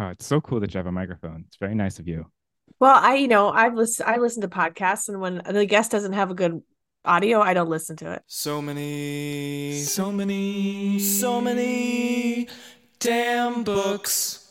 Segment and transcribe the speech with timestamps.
[0.00, 1.44] Oh, it's so cool that you have a microphone.
[1.48, 2.26] It's very nice of you.
[2.78, 4.08] Well, I, you know, I've listened.
[4.08, 6.62] I listen to podcasts, and when the guest doesn't have a good
[7.04, 8.22] audio, I don't listen to it.
[8.28, 12.46] So many, so many, so many
[13.00, 14.44] damn books.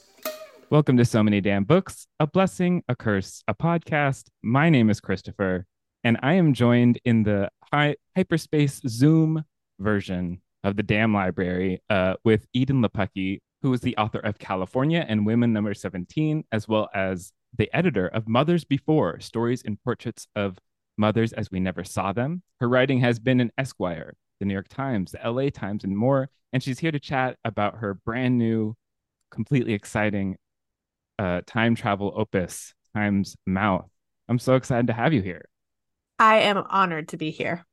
[0.69, 4.25] Welcome to So Many Damn Books, a blessing, a curse, a podcast.
[4.43, 5.65] My name is Christopher,
[6.03, 9.45] and I am joined in the hi- hyperspace Zoom
[9.79, 15.05] version of the Damn Library uh, with Edan Lepucki, who is the author of California
[15.07, 20.27] and Woman Number 17, as well as the editor of Mothers Before Stories and Portraits
[20.35, 20.57] of
[20.97, 22.43] Mothers as We Never Saw Them.
[22.59, 26.29] Her writing has been in Esquire, the New York Times, the LA Times, and more.
[26.53, 28.75] And she's here to chat about her brand new,
[29.31, 30.37] completely exciting
[31.19, 33.89] uh, time travel opus, Time's Mouth.
[34.29, 35.45] I'm so excited to have you here.
[36.19, 37.65] I am honored to be here.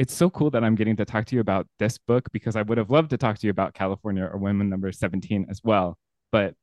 [0.00, 2.62] It's so cool that I'm getting to talk to you about this book because I
[2.62, 5.98] would have loved to talk to you about California or Woman Number 17 as well.
[6.32, 6.54] But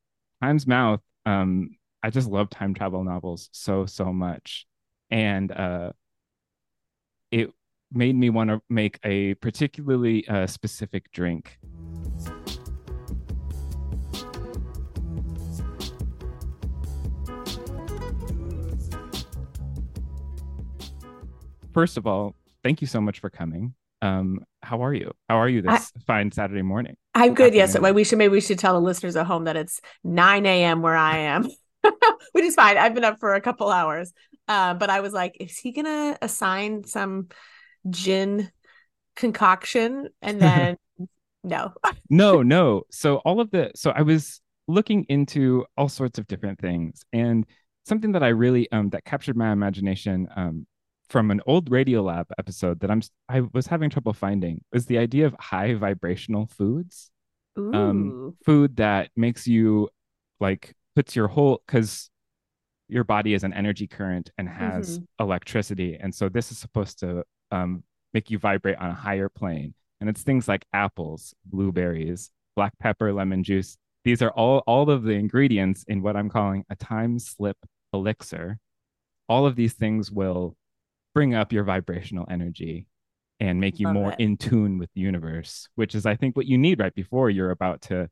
[0.42, 4.66] Time's Mouth, um, I just love time travel novels so, so much.
[5.08, 5.92] And uh,
[7.30, 7.52] it
[7.92, 11.60] made me want to make a particularly uh, specific drink.
[21.72, 23.74] First of all, thank you so much for coming.
[24.00, 25.12] Um, how are you?
[25.28, 26.96] How are you this fine Saturday morning?
[27.14, 27.54] I'm good.
[27.54, 27.70] Yes.
[27.70, 27.82] Afternoon.
[27.82, 30.82] Well, we should maybe we should tell the listeners at home that it's 9 a.m.
[30.82, 31.48] where I am,
[32.32, 32.78] which is fine.
[32.78, 34.12] I've been up for a couple hours.
[34.46, 37.28] Uh, but I was like, is he gonna assign some
[37.90, 38.50] gin
[39.16, 40.08] concoction?
[40.22, 40.76] And then
[41.44, 41.74] no.
[42.08, 42.82] no, no.
[42.90, 47.46] So all of the so I was looking into all sorts of different things and
[47.86, 50.66] something that I really um that captured my imagination um
[51.08, 55.26] from an old Radiolab episode that I'm I was having trouble finding was the idea
[55.26, 57.10] of high vibrational foods.
[57.58, 57.72] Ooh.
[57.74, 59.88] Um food that makes you
[60.40, 62.10] like puts your whole cuz
[62.88, 67.22] your body is an energy current and has electricity and so this is supposed to
[67.50, 67.82] um
[68.14, 73.12] make you vibrate on a higher plane and it's things like apples, blueberries, black pepper,
[73.12, 73.76] lemon juice.
[74.04, 77.56] These are all all of the ingredients in what I'm calling a time slip
[77.92, 78.58] elixir.
[79.28, 80.56] All of these things will
[81.14, 82.86] bring up your vibrational energy
[83.40, 84.20] and make you Love more it.
[84.20, 87.50] in tune with the universe, which is I think what you need right before you're
[87.50, 88.10] about to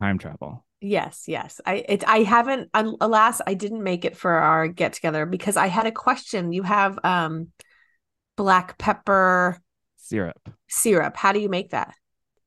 [0.00, 0.64] time travel.
[0.80, 1.60] Yes, yes.
[1.66, 5.66] I it I haven't alas I didn't make it for our get together because I
[5.66, 6.52] had a question.
[6.52, 7.48] You have um
[8.36, 9.60] black pepper
[9.96, 10.48] Syrup.
[10.68, 11.16] syrup.
[11.16, 11.94] How do you make that?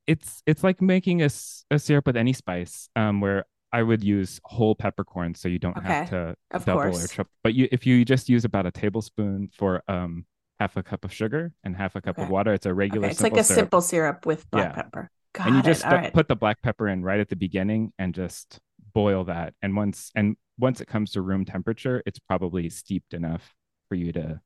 [0.06, 1.28] It's it's like making a,
[1.70, 5.78] a syrup with any spice um where I would use whole peppercorns so you don't
[5.82, 7.32] have to of double or triple.
[7.42, 10.26] But you if you just use about a tablespoon for um
[10.60, 13.12] half a cup of sugar and half a cup of water, it's a regular Okay,
[13.12, 13.58] it's like a syrup.
[13.60, 14.72] simple syrup with black Yeah.
[14.72, 15.10] pepper.
[15.34, 15.64] Got and you it.
[15.64, 16.12] just right.
[16.12, 18.60] put the black pepper in right at the beginning and just
[18.94, 19.54] boil that.
[19.62, 23.54] And once and once it comes to room temperature, it's probably steeped enough
[23.88, 24.40] for you to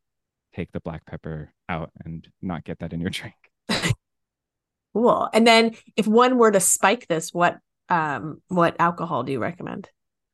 [0.54, 3.34] take the black pepper out and not get that in your drink.
[4.94, 5.29] Cool.
[5.34, 7.58] And then if one were to spike this, what
[7.88, 9.91] um what alcohol do you recommend?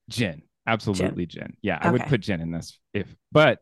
[0.08, 1.56] Gin, absolutely gin.
[1.62, 3.58] Yeah, I would put gin in this if, but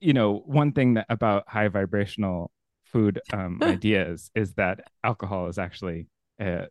[0.00, 2.50] you know, one thing that about high vibrational
[2.86, 6.06] food um, ideas is that alcohol is actually
[6.40, 6.66] uh,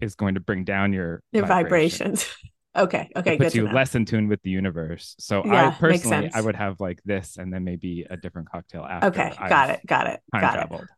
[0.00, 2.16] is going to bring down your Your vibration.
[2.16, 2.34] vibrations.
[2.76, 3.10] okay.
[3.16, 3.34] Okay.
[3.34, 3.72] it Good puts you know.
[3.72, 5.14] less in tune with the universe.
[5.18, 8.82] So Yeah, I personally, I would have like this and then maybe a different cocktail
[8.82, 9.08] after.
[9.08, 9.32] Okay.
[9.38, 9.86] I've Got it.
[9.86, 10.20] Got it.
[10.32, 10.88] Time Got traveled.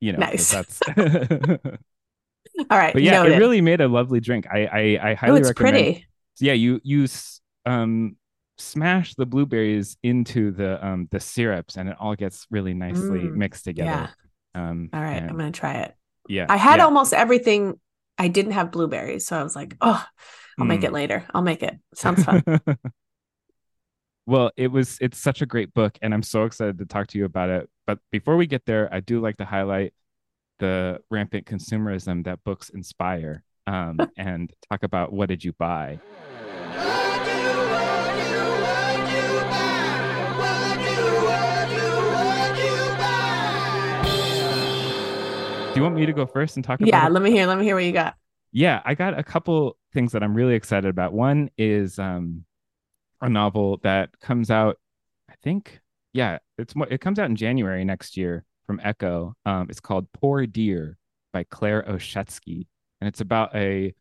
[0.00, 0.50] You know, Nice.
[0.50, 0.80] that's.
[2.70, 2.92] All right.
[2.92, 3.32] but yeah, noted.
[3.34, 4.46] it really made a lovely drink.
[4.50, 4.78] I I,
[5.10, 5.74] I Oh, highly it's recommend.
[5.74, 6.06] pretty.
[6.40, 7.06] Yeah, you you
[7.64, 8.16] um
[8.58, 13.34] smash the blueberries into the um the syrups and it all gets really nicely Mm,
[13.34, 14.10] mixed together.
[14.54, 14.68] yeah.
[14.68, 15.16] Um, All right.
[15.22, 15.94] and- I'm gonna try it.
[16.28, 16.46] yeah.
[16.48, 16.84] I had yeah.
[16.86, 17.78] almost everything
[18.18, 20.02] I didn't have blueberries, so I was like, oh,
[20.58, 20.84] I'll make Mm.
[20.84, 21.26] it later.
[21.34, 21.76] I'll make it.
[21.94, 22.42] Sounds fun.
[24.26, 27.18] well, it was it's such a great book and I'm so excited to talk to
[27.18, 27.68] you about it.
[27.86, 29.92] But before we get there, I do like to highlight
[30.58, 35.98] the rampant consumerism that books inspire um, and talk about what did you buy?
[45.72, 47.12] Do you want me to go first and talk about yeah, it?
[47.12, 47.46] let me hear.
[47.46, 48.14] Let me hear what you got.
[48.50, 51.12] Yeah, I got a couple things that I'm really excited about.
[51.12, 52.46] One is um,
[53.20, 54.78] a novel that comes out,
[55.30, 55.80] I think,
[56.16, 59.34] yeah, it's it comes out in January next year from Ecco.
[59.44, 60.96] Um, it's called Poor Dear
[61.32, 62.66] by Claire Oshetsky,
[63.00, 63.94] and it's about a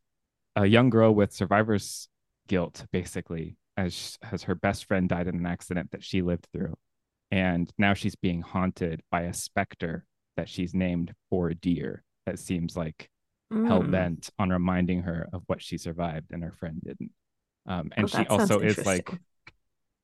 [0.56, 2.08] a young girl with survivor's
[2.48, 6.76] guilt, basically, as as her best friend died in an accident that she lived through,
[7.32, 10.06] and now she's being haunted by a specter
[10.38, 12.04] that she's named Poor Dear.
[12.26, 13.10] That seems like
[13.68, 13.92] hell Mm.
[13.92, 17.12] bent on reminding her of what she survived and her friend didn't.
[17.68, 19.10] Um, and Oh, she also is like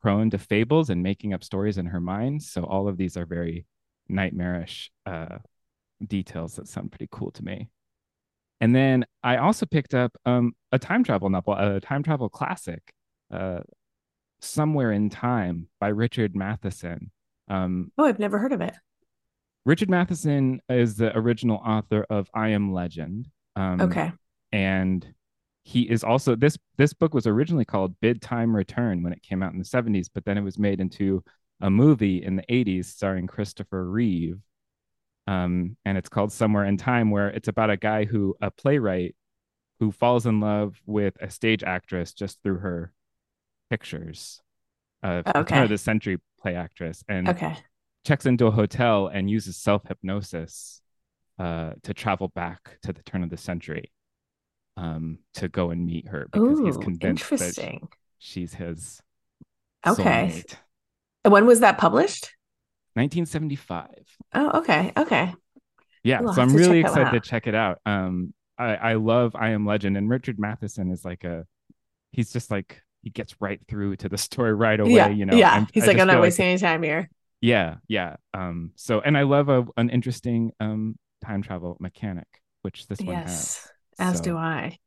[0.02, 2.44] prone to fables and making up stories in her mind.
[2.44, 3.66] So all of these are very
[4.12, 5.38] nightmarish uh,
[6.06, 7.70] details that sound pretty cool to me.
[8.60, 12.94] And then I also picked up um, a time travel novel, a time travel classic,
[13.34, 13.62] uh,
[14.44, 17.12] Somewhere in Time by Richard Matheson.
[17.48, 18.74] Um, Oh, I've never heard of it.
[19.66, 23.28] Richard Matheson is the original author of I Am Legend.
[23.56, 24.12] Um, Okay.
[24.52, 25.06] and
[25.64, 29.44] he is also this this book was originally called Bid Time Return when it came
[29.44, 31.24] out in the 70s, but then it was made into
[31.62, 34.40] a movie in the 80s starring Christopher Reeve.
[35.28, 39.16] Um, and it's called Somewhere in Time, where it's about a guy who a playwright
[39.80, 42.94] who falls in love with a stage actress just through her
[43.70, 44.42] pictures.
[45.04, 47.56] A turn of the century play actress, and Okay.
[48.06, 50.82] checks into a hotel and uses self hypnosis
[51.40, 53.92] uh, to travel back to the turn of the century
[54.78, 57.58] um, to go and meet her because he's Ooh, convinced that
[58.20, 59.02] she's his
[59.86, 60.44] Okay.
[60.44, 60.58] soulmate.
[61.24, 62.32] And When was that published?
[62.96, 63.88] 1975.
[64.34, 64.92] Oh, okay.
[64.98, 65.34] Okay.
[66.04, 67.80] Yeah, I'll so I'm really check that one excited to check it out.
[67.86, 71.46] Um, I, I love I Am Legend, and Richard Matheson is like a
[72.12, 74.92] he's just like he gets right through to the story right away.
[74.92, 75.08] yeah.
[75.10, 75.52] You know, yeah.
[75.54, 77.10] I'm- He's I like, I'm not feel like wasting any time here.
[77.40, 78.16] Yeah, yeah.
[78.34, 82.28] Um, so and I love a, an interesting um time travel mechanic,
[82.64, 83.30] which this one has.
[83.32, 83.72] Yes.
[84.00, 84.78] As So- do I.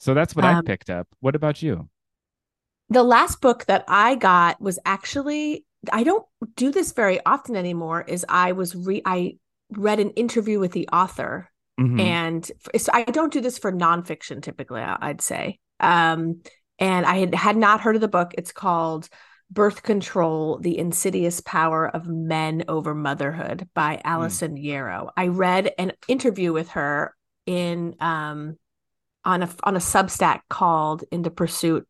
[0.00, 1.08] So that's what I Um, picked up.
[1.20, 1.88] What about you?
[2.94, 6.24] The last book that I got was actually I don't
[6.56, 8.02] do this very often anymore.
[8.02, 9.36] Is I was re I
[9.70, 11.50] read an interview with the author
[11.80, 12.00] Mhm.
[12.00, 14.80] and so I don't do this for nonfiction typically.
[14.80, 16.42] I'd say, um,
[16.78, 18.32] and I had had not heard of the book.
[18.38, 19.08] It's called
[19.50, 25.10] "Birth Control: The Insidious Power of Men Over Motherhood" by Alison Yarrow.
[25.16, 27.14] I read an interview with her
[27.44, 28.56] in um,
[29.24, 31.88] on a on a Substack called "In the Pursuit."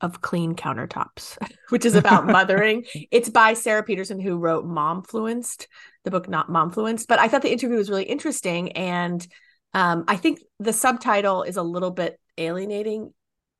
[0.00, 1.38] Of clean countertops,
[1.70, 2.84] which is about mothering.
[3.10, 5.66] It's by Sara Petersen, who wrote Momfluenced,
[6.04, 7.06] the book not Momfluenced.
[7.06, 9.26] But I thought the interview was really interesting, and
[9.72, 13.14] um, I think the subtitle is a little bit alienating,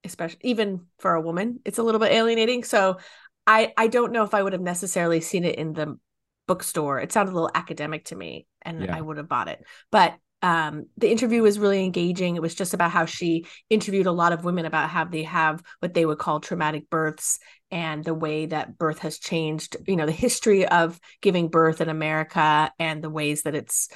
[0.04, 1.60] especially even for a woman.
[1.64, 2.64] It's a little bit alienating.
[2.64, 2.98] So
[3.46, 5.98] I I don't know if I would have necessarily seen it in the
[6.46, 6.98] bookstore.
[7.00, 8.96] It sounded a little academic to me, and Yeah.
[8.96, 9.64] I would have bought it.
[9.90, 10.14] But
[10.44, 12.36] um, the interview was really engaging.
[12.36, 15.62] It was just about how she interviewed a lot of women about how they have
[15.80, 17.38] what they would call traumatic births
[17.70, 19.78] and the way that birth has changed.
[19.86, 23.88] You know, the history of giving birth in America and the ways that it's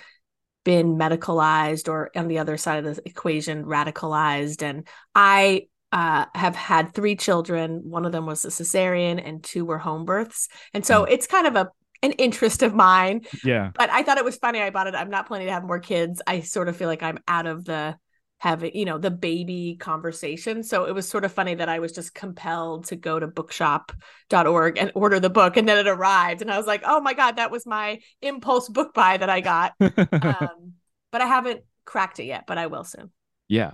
[0.64, 5.62] been medicalized or on the other side of the equation radicalized and i
[5.92, 10.04] uh, have had three children one of them was a cesarean and two were home
[10.04, 11.70] births and so it's kind of a
[12.02, 13.70] an interest of mine Yeah.
[13.74, 15.80] but i thought it was funny i bought it i'm not planning to have more
[15.80, 17.96] kids i sort of feel like i'm out of the
[18.40, 21.90] having you know the baby conversation so it was sort of funny that i was
[21.92, 26.50] just compelled to go to bookshop.org and order the book and then it arrived and
[26.50, 29.72] i was like oh my god that was my impulse book buy that i got
[29.80, 30.72] um,
[31.10, 33.10] but I haven't cracked it yet, but I will soon.
[33.48, 33.72] yeah.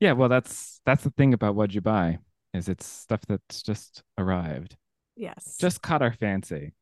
[0.00, 0.12] Yeah.
[0.12, 2.18] Well, that's that's the thing about what you buy
[2.52, 4.76] is it's stuff that's just arrived,
[5.16, 5.56] Yes.
[5.58, 6.74] just caught our fancy.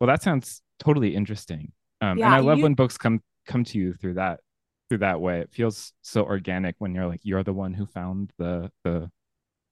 [0.00, 1.72] Well, that sounds totally interesting.
[2.00, 4.40] Um, and I love you- when books come come to you through that
[4.88, 5.40] through that way.
[5.40, 9.10] It feels so organic when you're like you're the one who found the the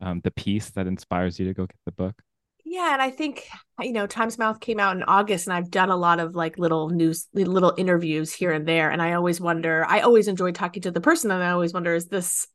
[0.00, 2.22] um the piece that inspires you to go get the book.
[2.64, 3.48] yeah, and I think
[3.80, 6.58] you know, Times Mouth came out in August, and I've done a lot of like
[6.58, 9.84] little news, little interviews here and there, and I always wonder.
[9.86, 12.46] I always enjoy talking to the person, and I always wonder, is this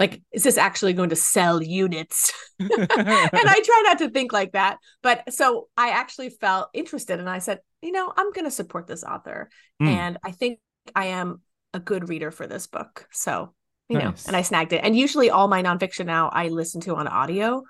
[0.00, 2.32] like, is this actually going to sell units?
[2.58, 4.78] and I try not to think like that.
[5.02, 8.86] But so I actually felt interested and I said, you know, I'm going to support
[8.86, 9.50] this author.
[9.80, 9.88] Mm.
[9.88, 10.58] And I think
[10.96, 11.42] I am
[11.74, 13.06] a good reader for this book.
[13.12, 13.54] So,
[13.88, 14.82] you know, and I snagged it.
[14.82, 17.62] And usually all my nonfiction now I listen to on audio.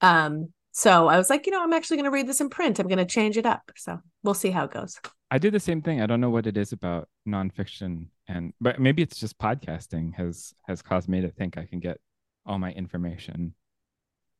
[0.00, 2.78] Um, so I was like, you know, I'm actually going to read this in print.
[2.78, 3.70] I'm going to change it up.
[3.76, 4.98] So we'll see how it goes.
[5.30, 6.00] I do the same thing.
[6.00, 10.54] I don't know what it is about nonfiction, and but maybe it's just podcasting has
[10.66, 12.00] has caused me to think I can get
[12.44, 13.54] all my information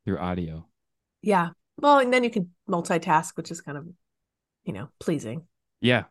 [0.04, 0.66] through audio.
[1.22, 1.50] Yeah.
[1.78, 3.86] Well, and then you can multitask, which is kind of,
[4.64, 5.46] you know, pleasing.
[5.80, 6.04] Yeah,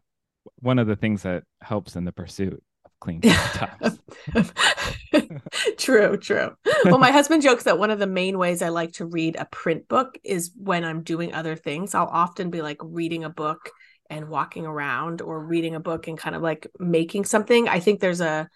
[0.61, 3.99] one of the things that helps in the pursuit of clean tops.
[5.77, 6.55] true, true.
[6.85, 9.45] Well, my husband jokes that one of the main ways I like to read a
[9.45, 11.93] print book is when I'm doing other things.
[11.93, 13.71] I'll often be like reading a book
[14.09, 17.67] and walking around or reading a book and kind of like making something.
[17.67, 18.49] I think there's a,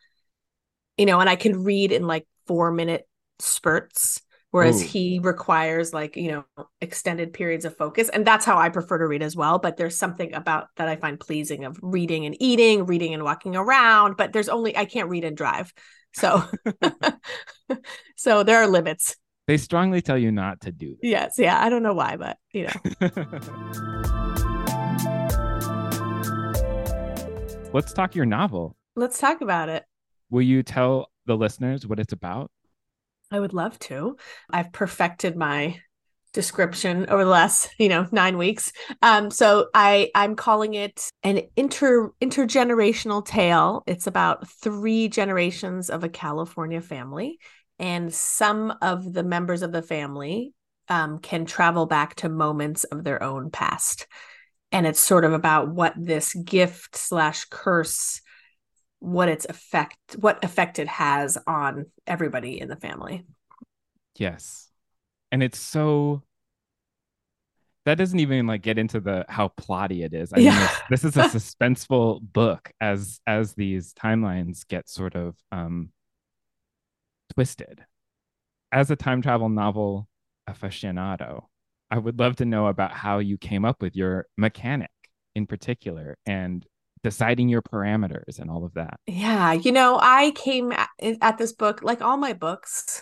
[0.97, 3.07] you know, and I can read in like four minute
[3.39, 4.21] spurts.
[4.51, 4.85] Whereas Ooh.
[4.85, 8.09] he requires like, you know, extended periods of focus.
[8.09, 9.57] And that's how I prefer to read as well.
[9.57, 13.55] But there's something about that I find pleasing of reading and eating, reading and walking
[13.55, 14.15] around.
[14.15, 15.73] But there's only, I can't read and drive.
[16.13, 16.43] So,
[18.15, 19.15] so there are limits.
[19.47, 21.35] They strongly tell you not to do Yes.
[21.39, 21.59] Yeah.
[21.59, 24.29] I don't know why, but you know,
[27.73, 28.77] Let's talk your novel.
[28.95, 29.83] let's talk about it.
[30.29, 32.51] Will you tell the listeners what it's about?
[33.31, 34.15] I would love to.
[34.51, 35.79] I've perfected my
[36.33, 38.71] description over the last, you know, nine weeks.
[39.01, 43.83] Um, so I I'm calling it an inter intergenerational tale.
[43.87, 47.39] It's about three generations of a California family,
[47.79, 50.53] and some of the members of the family
[50.89, 54.05] um, can travel back to moments of their own past.
[54.73, 58.19] And it's sort of about what this gift slash curse
[58.99, 63.25] what its effect what effect it has on everybody in the family
[64.15, 64.69] Yes.
[65.31, 66.21] And it's so
[67.85, 70.31] that doesn't even like get into the how plotty it is.
[70.31, 70.69] I mean, Yeah.
[70.89, 75.89] this, this is a suspenseful book as as these timelines get sort of um
[77.33, 77.83] twisted.
[78.71, 80.07] As a time travel novel
[80.49, 81.45] aficionado,
[81.91, 84.89] I would love to know about how you came up with your mechanic
[85.35, 86.65] in particular and
[87.03, 88.97] deciding your parameters and all of that.
[89.07, 90.89] yeah you know i came at,
[91.21, 93.01] at this book like all my books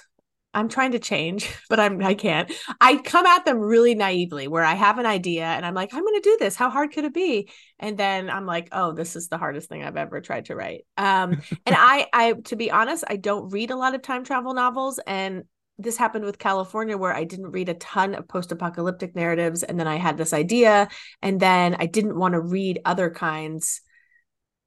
[0.55, 2.51] i'm trying to change but i'm i can't.
[2.81, 6.01] I come at them really naively where i have an idea and i'm like i'm
[6.01, 6.55] going to do this.
[6.55, 7.49] How hard could it be?
[7.79, 10.85] And then i'm like oh this is the hardest thing i've ever tried to write.
[10.97, 14.53] Um and i i to be honest i don't read a lot of time travel
[14.53, 15.43] novels and
[15.81, 19.87] this happened with California where I didn't read a ton of post-apocalyptic narratives and then
[19.87, 20.87] I had this idea
[21.21, 23.81] and then I didn't want to read other kinds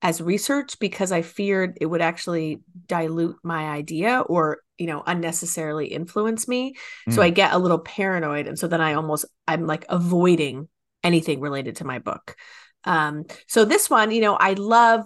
[0.02, 5.86] as research because I feared it would actually dilute my idea or you know unnecessarily
[5.86, 6.74] influence me
[7.08, 7.24] so Mm.
[7.24, 10.68] I get a little paranoid and so then I almost I'm like avoiding
[11.02, 12.36] anything related to my book
[12.84, 15.04] um so this one you know I love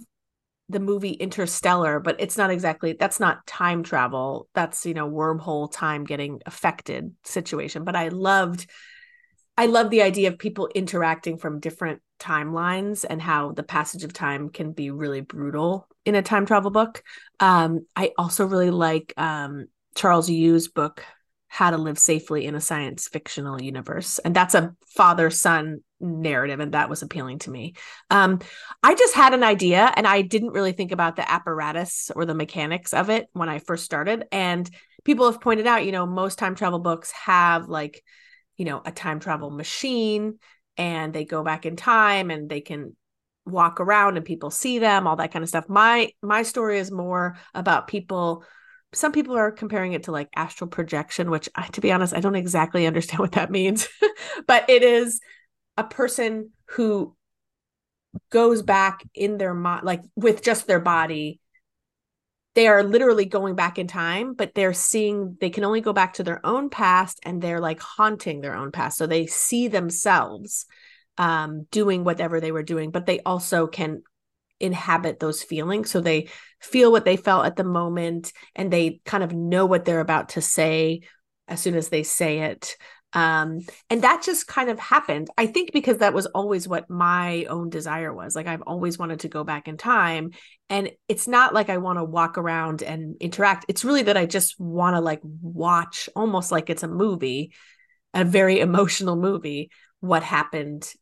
[0.69, 4.49] the movie Interstellar, but it's not exactly that's not time travel.
[4.55, 7.85] That's you know wormhole time getting affected situation.
[7.85, 8.67] But I loved
[9.57, 14.13] I love the idea of people interacting from different timelines and how the passage of
[14.13, 17.03] time can be really brutal in a time travel book.
[17.41, 21.05] Um, I also really like um, Charles Yu's book
[21.49, 26.61] How to Live Safely in a Science Fictional Universe, and that's a father son narrative,
[26.61, 27.75] and that was appealing to me.
[28.11, 28.41] Um,
[28.83, 32.35] I just had an idea and I didn't really think about the apparatus or the
[32.35, 34.25] mechanics of it when I first started.
[34.33, 34.69] And
[35.05, 38.03] people have pointed out, you know, most time travel books have like,
[38.57, 40.39] you know, a time travel machine
[40.77, 42.97] and they go back in time and they can
[43.45, 45.69] walk around and people see them, all that kind of stuff.
[45.69, 48.45] My my story is more about people
[48.95, 52.21] some people are comparing it to like astral projection, which I, to be honest, I
[52.21, 53.89] don't exactly understand what that means.
[54.47, 55.21] but it is
[55.79, 57.17] a person who
[58.31, 61.41] goes back in their mind like with just their body
[62.55, 66.15] they are literally going back in time but they're seeing they can only go back
[66.15, 68.99] to their own past and they're like haunting their own past.
[68.99, 70.67] So they see themselves
[71.17, 74.03] um doing whatever they were doing but they also can
[74.59, 75.89] inhabit those feelings.
[75.89, 76.29] So they
[76.61, 80.31] feel what they felt at the moment and they kind of know what they're about
[80.31, 81.03] to say
[81.47, 82.77] as soon as they say it
[83.15, 87.45] um and that just kind of happened i think because that was always what my
[87.45, 90.31] own desire was like i've always wanted to go back in time
[90.69, 94.27] and it's not like i want to walk around and interact it's really that i
[94.27, 97.53] just want to like watch almost like it's a movie
[98.13, 100.93] a very emotional movie what happened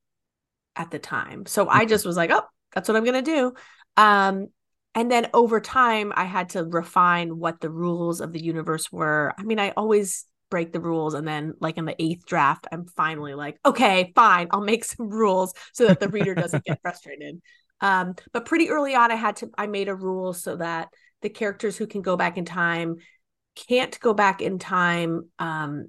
[0.76, 1.46] at the time.
[1.46, 3.52] So i just was like oh that's what i'm going to do.
[3.96, 4.48] Um
[4.94, 9.32] and then over time i had to refine what the rules of the universe were.
[9.38, 10.25] I mean i always
[10.56, 14.48] break the rules and then like in the eighth draft i'm finally like okay fine
[14.52, 17.42] i'll make some rules so that the reader doesn't get frustrated
[17.80, 20.88] Um, but pretty early on, I had to, I made a rule so that
[21.20, 22.96] the characters who can go back in time
[23.68, 25.88] can't go back in time um,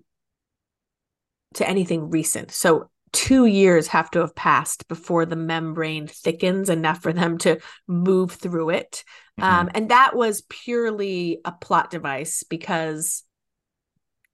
[1.54, 2.52] to anything recent.
[2.52, 7.60] So two years have to have passed before the membrane thickens enough for them to
[7.88, 9.04] move through it.
[9.40, 9.50] Mm-hmm.
[9.50, 13.24] Um, and that was purely a plot device because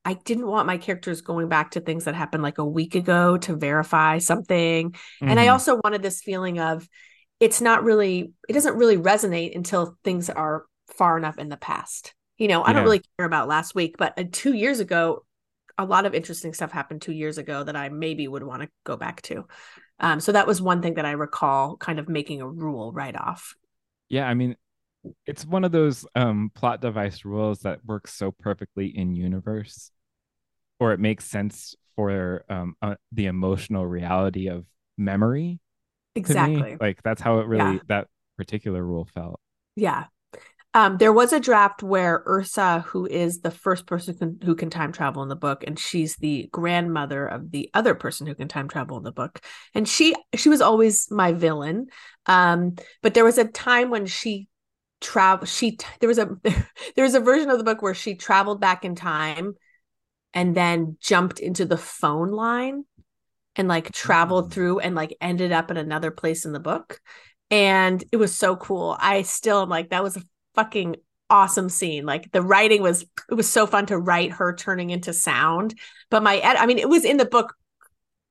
[0.05, 3.37] I didn't want my characters going back to things that happened like a week ago
[3.37, 4.91] to verify something.
[4.91, 5.27] Mm-hmm.
[5.27, 5.53] And I mm-hmm.
[5.53, 6.87] also wanted this feeling of
[7.39, 10.65] it's not really, it doesn't really resonate until things are
[10.97, 12.13] far enough in the past.
[12.37, 12.73] You know, I yeah.
[12.73, 15.25] don't really care about last week, but uh, two years ago,
[15.77, 18.69] a lot of interesting stuff happened two years ago that I maybe would want to
[18.83, 19.45] go back to.
[19.99, 23.15] Um, so that was one thing that I recall kind of making a rule right
[23.15, 23.55] off.
[24.09, 24.55] Yeah, I mean,
[25.25, 29.91] it's one of those um, plot device rules that works so perfectly in universe,
[30.79, 34.65] or it makes sense for um, uh, the emotional reality of
[34.97, 35.59] memory.
[36.15, 36.77] Exactly.
[36.79, 37.79] Like that's how it really yeah.
[37.87, 38.07] that
[38.37, 39.39] particular rule felt.
[39.75, 40.05] Yeah,
[40.75, 44.71] um, there was a draft where Ursa, who is the first person can, who can
[44.71, 48.47] time travel in the book, and she's the grandmother of the other person who can
[48.47, 49.39] time travel in the book,
[49.75, 51.87] and she she was always my villain.
[52.25, 54.47] Um, but there was a time when she
[55.03, 56.29] travel she there was a
[56.95, 59.53] there was a version of the book where she traveled back in time
[60.33, 62.85] and then jumped into the phone line
[63.55, 64.53] and like traveled mm.
[64.53, 66.99] through and like ended up in another place in the book
[67.53, 68.97] and it was so cool.
[68.99, 70.23] I still am like that was a
[70.55, 70.95] fucking
[71.29, 72.03] awesome scene.
[72.03, 75.75] Like the writing was it was so fun to write her turning into sound.
[76.09, 77.53] But my ed- I mean it was in the book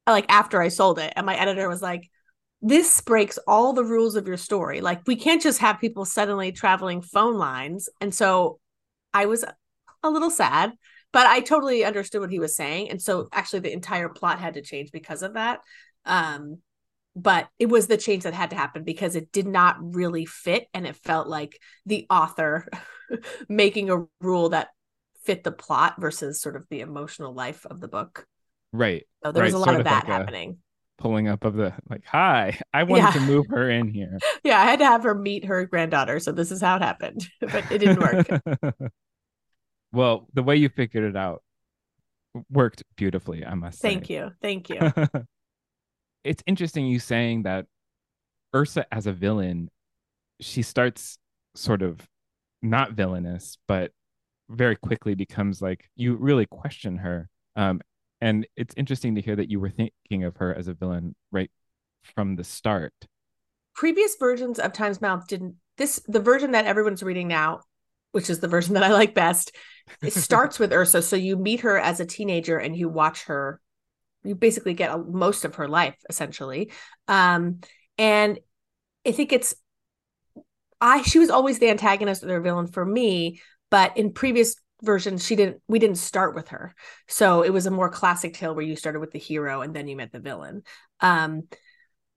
[0.08, 2.10] like after I sold it and my editor was like
[2.62, 4.80] this breaks all the rules of your story.
[4.80, 7.88] Like we can't just have people suddenly traveling phone lines.
[8.00, 8.60] And so
[9.12, 9.44] I was
[10.04, 10.72] a little sad,
[11.12, 12.90] but I totally understood what he was saying.
[12.90, 15.60] And so actually the entire plot had to change because of that.
[16.06, 16.58] Um
[17.14, 20.66] but it was the change that had to happen because it did not really fit
[20.72, 22.66] and it felt like the author
[23.48, 24.68] making a rule that
[25.24, 28.26] fit the plot versus sort of the emotional life of the book
[28.72, 29.48] right so there right.
[29.48, 30.56] was a lot sort of that like happening
[31.02, 33.10] pulling up of the like hi i wanted yeah.
[33.10, 36.30] to move her in here yeah i had to have her meet her granddaughter so
[36.30, 38.62] this is how it happened but it didn't work
[39.92, 41.42] well the way you figured it out
[42.50, 44.14] worked beautifully i must thank say.
[44.14, 44.78] you thank you
[46.24, 47.66] it's interesting you saying that
[48.54, 49.70] Ursa as a villain,
[50.40, 51.18] she starts
[51.54, 52.00] sort of
[52.62, 53.90] not villainous, but
[54.48, 57.28] very quickly becomes like you really question her.
[57.56, 57.80] Um,
[58.22, 61.50] and it's interesting to hear that you were thinking of her as a villain right
[62.14, 62.94] from the start.
[63.74, 67.60] Previous versions of Time's Mouth didn't this the version that everyone's reading now,
[68.12, 69.54] which is the version that I like best,
[70.00, 71.02] it starts with Ursa.
[71.02, 73.60] So you meet her as a teenager and you watch her
[74.24, 76.70] you basically get a, most of her life essentially
[77.08, 77.60] um
[77.98, 78.38] and
[79.06, 79.54] i think it's
[80.80, 85.24] i she was always the antagonist or the villain for me but in previous versions
[85.24, 86.74] she didn't we didn't start with her
[87.08, 89.88] so it was a more classic tale where you started with the hero and then
[89.88, 90.62] you met the villain
[91.00, 91.42] um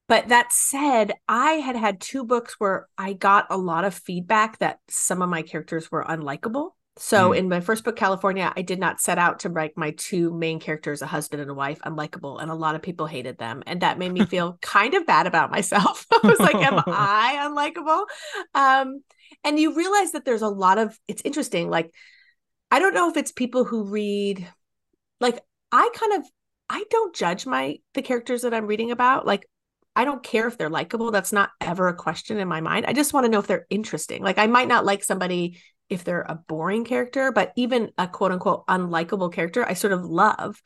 [0.08, 4.58] but that said i had had two books where i got a lot of feedback
[4.60, 7.38] that some of my characters were unlikable so mm.
[7.38, 10.60] in my first book, California, I did not set out to write my two main
[10.60, 12.42] characters, a husband and a wife, unlikable.
[12.42, 13.64] And a lot of people hated them.
[13.68, 16.06] And that made me feel kind of bad about myself.
[16.24, 18.06] I was like, am I unlikable?
[18.54, 19.04] Um,
[19.44, 21.70] and you realize that there's a lot of it's interesting.
[21.70, 21.92] Like,
[22.76, 24.46] I don't know if it's people who read
[25.22, 25.40] like
[25.72, 26.30] I kind of
[26.70, 29.26] I don't judge my the characters that I'm reading about.
[29.26, 29.48] Like
[29.96, 31.10] I don't care if they're likable.
[31.10, 32.86] That's not ever a question in my mind.
[32.86, 34.22] I just want to know if they're interesting.
[34.22, 38.34] Like I might not like somebody if they're a boring character, but even a quote
[38.34, 40.62] unquote unlikable character, I sort of love.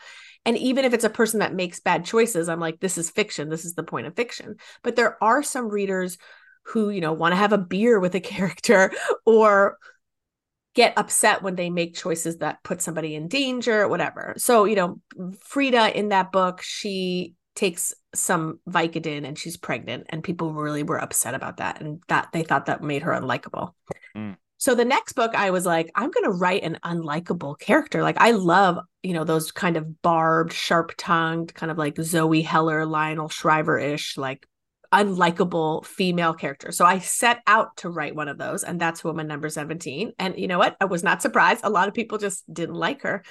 [0.46, 3.50] And even if it's a person that makes bad choices, I'm like, this is fiction.
[3.50, 4.56] This is the point of fiction.
[4.82, 6.18] But there are some readers
[6.64, 8.92] who, you know, want to have a beer with a character
[9.28, 9.78] or
[10.76, 14.34] get upset when they make choices that put somebody in danger, whatever.
[14.38, 15.02] So, you know,
[15.42, 21.02] Frida in that book, she takes some Vicodin and she's pregnant, and people really were
[21.02, 21.82] upset about that.
[21.82, 23.74] And that they thought that made her unlikable.
[24.16, 24.38] Mm.
[24.58, 28.04] So the next book, I was like, I'm going to write an unlikable character.
[28.04, 32.42] Like I love, you know, those kind of barbed, sharp tongued, kind of like Zoe
[32.42, 34.46] Heller, Lionel Shriver ish, like
[34.94, 36.72] unlikable female character.
[36.72, 40.14] So I set out to write one of those, and that's woman number 17.
[40.18, 40.76] And you know what?
[40.82, 41.62] I was not surprised.
[41.64, 43.24] A lot of people just didn't like her.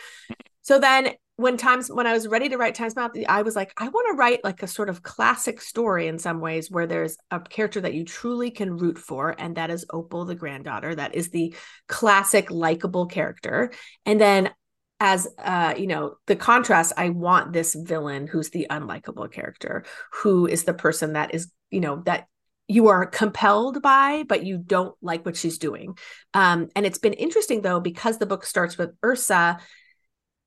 [0.62, 3.72] So then when times when I was ready to write Times Mouth, I was like,
[3.76, 7.16] I want to write like a sort of classic story in some ways where there's
[7.30, 10.94] a character that you truly can root for, and that is Opal, the granddaughter.
[10.94, 11.54] That is the
[11.86, 13.72] classic likable character.
[14.04, 14.50] And then
[15.00, 20.46] as uh you know the contrast i want this villain who's the unlikable character who
[20.46, 22.26] is the person that is you know that
[22.68, 25.96] you are compelled by, but you don't like what she's doing.
[26.34, 29.58] Um, and it's been interesting though, because the book starts with Ursa,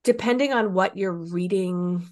[0.04, 2.08] depending on what your reading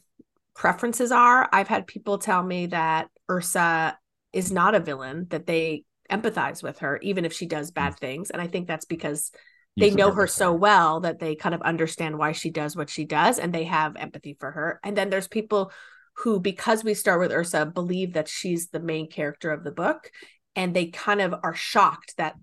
[0.55, 3.97] preferences are, I've had people tell me that Ursa
[4.33, 7.99] is not a villain, that they empathize with her, even if she does bad Mm.
[7.99, 8.31] things.
[8.31, 9.31] And I think that's because
[9.77, 13.05] they know her so well that they kind of understand why she does what she
[13.05, 14.79] does and they have empathy for her.
[14.83, 15.71] And then there's people
[16.17, 20.11] who, because we start with Ursa, believe that she's the main character of the book
[20.55, 22.35] and they kind of are shocked that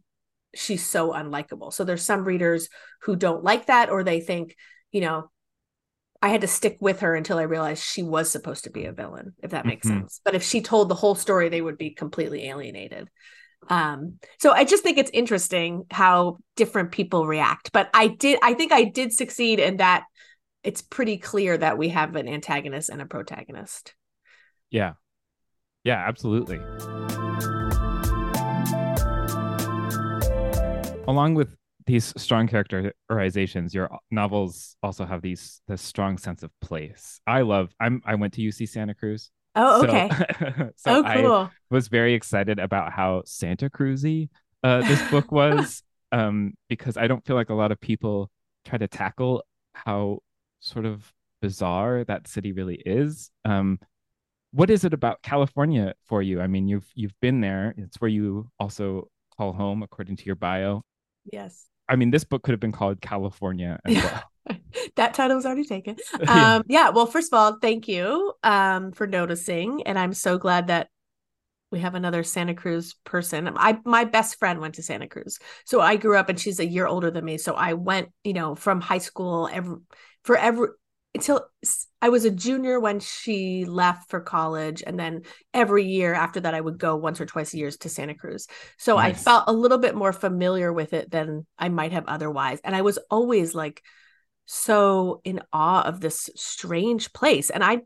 [0.55, 1.73] she's so unlikable.
[1.73, 2.69] So there's some readers
[3.03, 4.57] who don't like that or they think,
[4.91, 5.31] you know,
[6.23, 8.93] I had to stick with her until I realized she was supposed to be a
[8.93, 10.01] villain, if that makes Mhm.
[10.01, 10.21] sense.
[10.25, 13.11] But if she told the whole story, they would be completely alienated.
[13.69, 17.73] Um, so I just think it's interesting how different people react.
[17.73, 20.05] But I did, I think I did succeed in that
[20.63, 23.95] it's pretty clear that we have an antagonist and a protagonist.
[24.71, 24.95] Yeah.
[25.85, 26.59] Yeah, absolutely.
[31.09, 37.21] Along with these strong characterizations, your novels also have these this strong sense of place.
[37.27, 39.31] I love I'm I went to UC Santa Cruz.
[39.57, 40.11] Oh, okay.
[40.77, 41.51] so oh, I cool.
[41.71, 44.29] was very excited about how Santa Cruzy
[44.63, 48.31] uh, this book was, um, because I don't feel like a lot of people
[48.65, 50.19] try to tackle how
[50.61, 53.31] sort of bizarre that city really is.
[53.45, 53.79] Um,
[54.53, 56.41] what is it about California for you?
[56.41, 57.75] I mean, you've you've been there.
[57.77, 60.83] It's where you also call home, according to your bio.
[61.31, 61.67] yes.
[61.89, 64.59] I mean, this book could have been called California as well.
[64.97, 65.97] that title was already taken.
[66.21, 66.57] Yeah.
[66.57, 66.89] Um, yeah.
[66.91, 70.89] Well, first of all, thank you um, for noticing, and I'm so glad that
[71.71, 73.51] we have another Santa Cruz person.
[73.57, 76.67] I my best friend went to Santa Cruz, so I grew up, and she's a
[76.67, 77.39] year older than me.
[77.39, 79.77] So I went, you know, from high school every
[80.25, 80.69] for every
[81.17, 81.47] until
[82.01, 86.55] I was a junior when she left for college, and then every year after that,
[86.55, 88.47] I would go once or twice a year to Santa Cruz.
[88.79, 92.61] So I felt a little bit more familiar with it than I might have otherwise,
[92.65, 93.83] and I was always like
[94.47, 97.51] so in awe of this strange place.
[97.51, 97.81] And i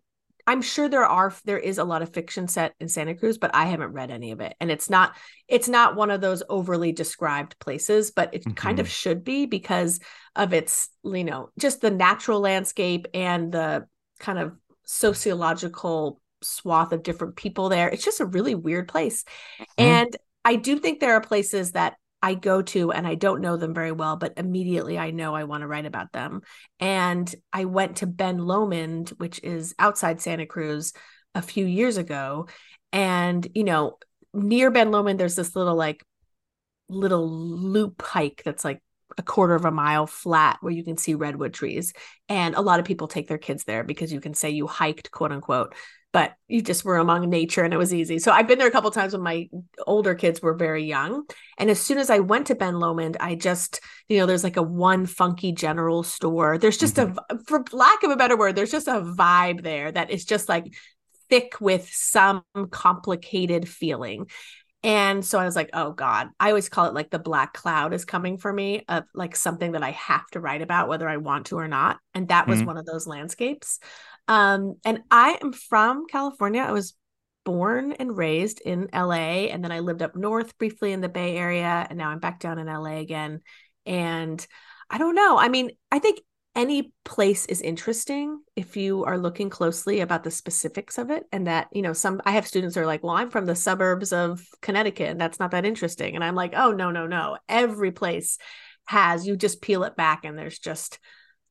[0.51, 3.55] i'm sure there are there is a lot of fiction set in santa cruz but
[3.55, 4.55] i haven't read any of it.
[4.61, 8.87] And it's not it's not one of those overly described places but it kind of
[8.87, 8.93] mm-hmm.
[8.93, 10.01] should be because
[10.35, 13.87] of its you know just the natural landscape and the
[14.19, 17.89] kind of sociological swath of different people there.
[17.89, 19.25] It's just a really weird place.
[19.61, 19.83] Mm-hmm.
[19.83, 23.57] And i do think there are places that I go to and I don't know
[23.57, 26.43] them very well, but immediately I know I want to write about them.
[26.79, 30.93] And I went to Ben Lomond, which is outside Santa Cruz,
[31.35, 32.49] a few years ago.
[32.93, 33.99] And, you know,
[34.35, 36.05] near Ben Lomond, there's this little like
[36.89, 38.83] little loop hike that's like
[39.17, 41.93] a quarter of a mile flat where you can see redwood trees.
[42.29, 45.11] And a lot of people take their kids there because you can say you hiked,
[45.11, 45.75] quote unquote,
[46.13, 48.19] but you just were among nature and it was easy.
[48.19, 49.49] So I've been there a couple times when my
[49.87, 51.25] older kids were very young.
[51.59, 54.57] And as soon as I went to Ben Lomond, I just, you know, there's like
[54.57, 56.59] a one funky general store.
[56.59, 57.15] There's just a,
[57.47, 60.67] for lack of a better word, there's just a vibe there that is just like
[61.29, 64.27] thick with some complicated feeling.
[64.83, 67.93] And so I was like, oh God, I always call it like the black cloud
[67.93, 71.19] is coming for me of like something that I have to write about, whether I
[71.19, 71.99] want to or not.
[72.15, 72.67] And that was Mhm.
[72.67, 73.79] one of those landscapes.
[74.29, 76.63] Um, and I am from California.
[76.63, 76.95] I was
[77.45, 79.49] born and raised in LA.
[79.49, 81.87] And then I lived up north briefly in the Bay Area.
[81.89, 83.41] And now I'm back down in LA again.
[83.87, 84.45] And
[84.89, 85.39] I don't know.
[85.39, 86.21] I mean, I think
[86.57, 91.47] any place is interesting if you are looking closely about the specifics of it and
[91.47, 94.45] that you know some i have students are like well i'm from the suburbs of
[94.61, 98.37] connecticut and that's not that interesting and i'm like oh no no no every place
[98.85, 100.99] has you just peel it back and there's just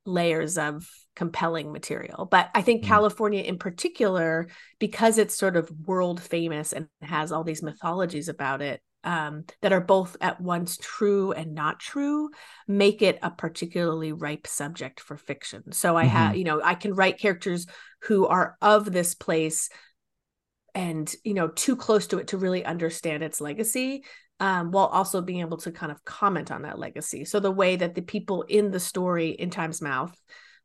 [0.05, 0.85] layers of
[1.19, 2.87] compelling material but i think Mm.
[2.87, 4.47] california in particular
[4.79, 9.73] because it's sort of world famous and has all these mythologies about it um, that
[9.73, 12.29] are both at once true and not true
[12.67, 15.71] make it a particularly ripe subject for fiction.
[15.71, 17.65] So I have, you know, I can write characters
[18.03, 19.69] who are of this place
[20.75, 24.03] and, you know, too close to it to really understand its legacy.
[24.41, 27.25] Um, while also being able to kind of comment on that legacy.
[27.25, 30.15] So the way that the people in the story in Time's Mouth,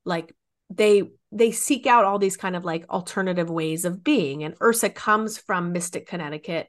[0.05, 0.33] like
[0.71, 4.45] they they seek out all these kind of like alternative ways of being.
[4.45, 6.69] And Ursa comes from Mystic, Connecticut,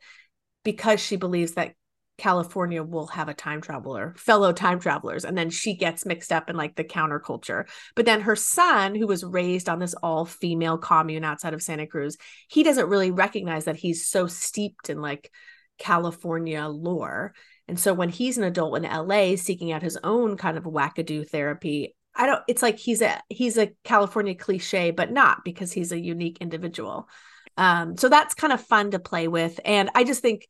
[0.63, 1.73] because she believes that
[2.17, 6.49] California will have a time traveler, fellow time travelers, and then she gets mixed up
[6.49, 7.65] in like the counterculture.
[7.95, 11.87] But then her son, who was raised on this all female commune outside of Santa
[11.87, 15.29] Cruz, he doesn't really recognize that he's so steeped in like
[15.77, 17.33] California lore.
[17.67, 21.27] And so when he's an adult in LA seeking out his own kind of wackadoo
[21.27, 25.91] therapy, I don't it's like he's a he's a California cliche, but not because he's
[25.91, 27.09] a unique individual.
[27.57, 29.59] Um, so that's kind of fun to play with.
[29.65, 30.47] And I just think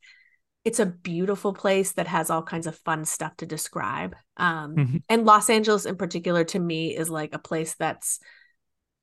[0.64, 4.16] it's a beautiful place that has all kinds of fun stuff to describe.
[4.36, 5.02] Um, Mhm.
[5.08, 8.18] and Los Angeles in particular to me is like a place that's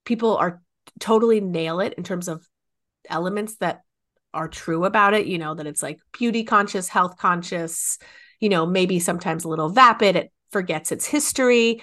[0.06, 0.62] people are
[0.99, 2.45] totally nail it in terms of
[3.10, 3.82] elements that
[4.34, 7.97] are true about it, you know, that it's like beauty conscious, health conscious,
[8.39, 11.82] you know, maybe sometimes a little vapid, it forgets its history.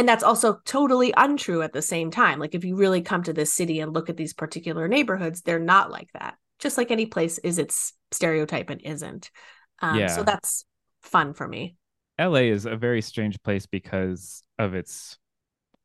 [0.00, 2.38] And that's also totally untrue at the same time.
[2.38, 5.58] Like if you really come to this city and look at these particular neighborhoods, they're
[5.58, 6.38] not like that.
[6.58, 9.30] Just like any place is its stereotype and isn't.
[9.82, 10.06] Um, Yeah.
[10.06, 10.64] So that's
[11.02, 11.76] fun for me.
[12.18, 15.18] LA is a very strange place because of its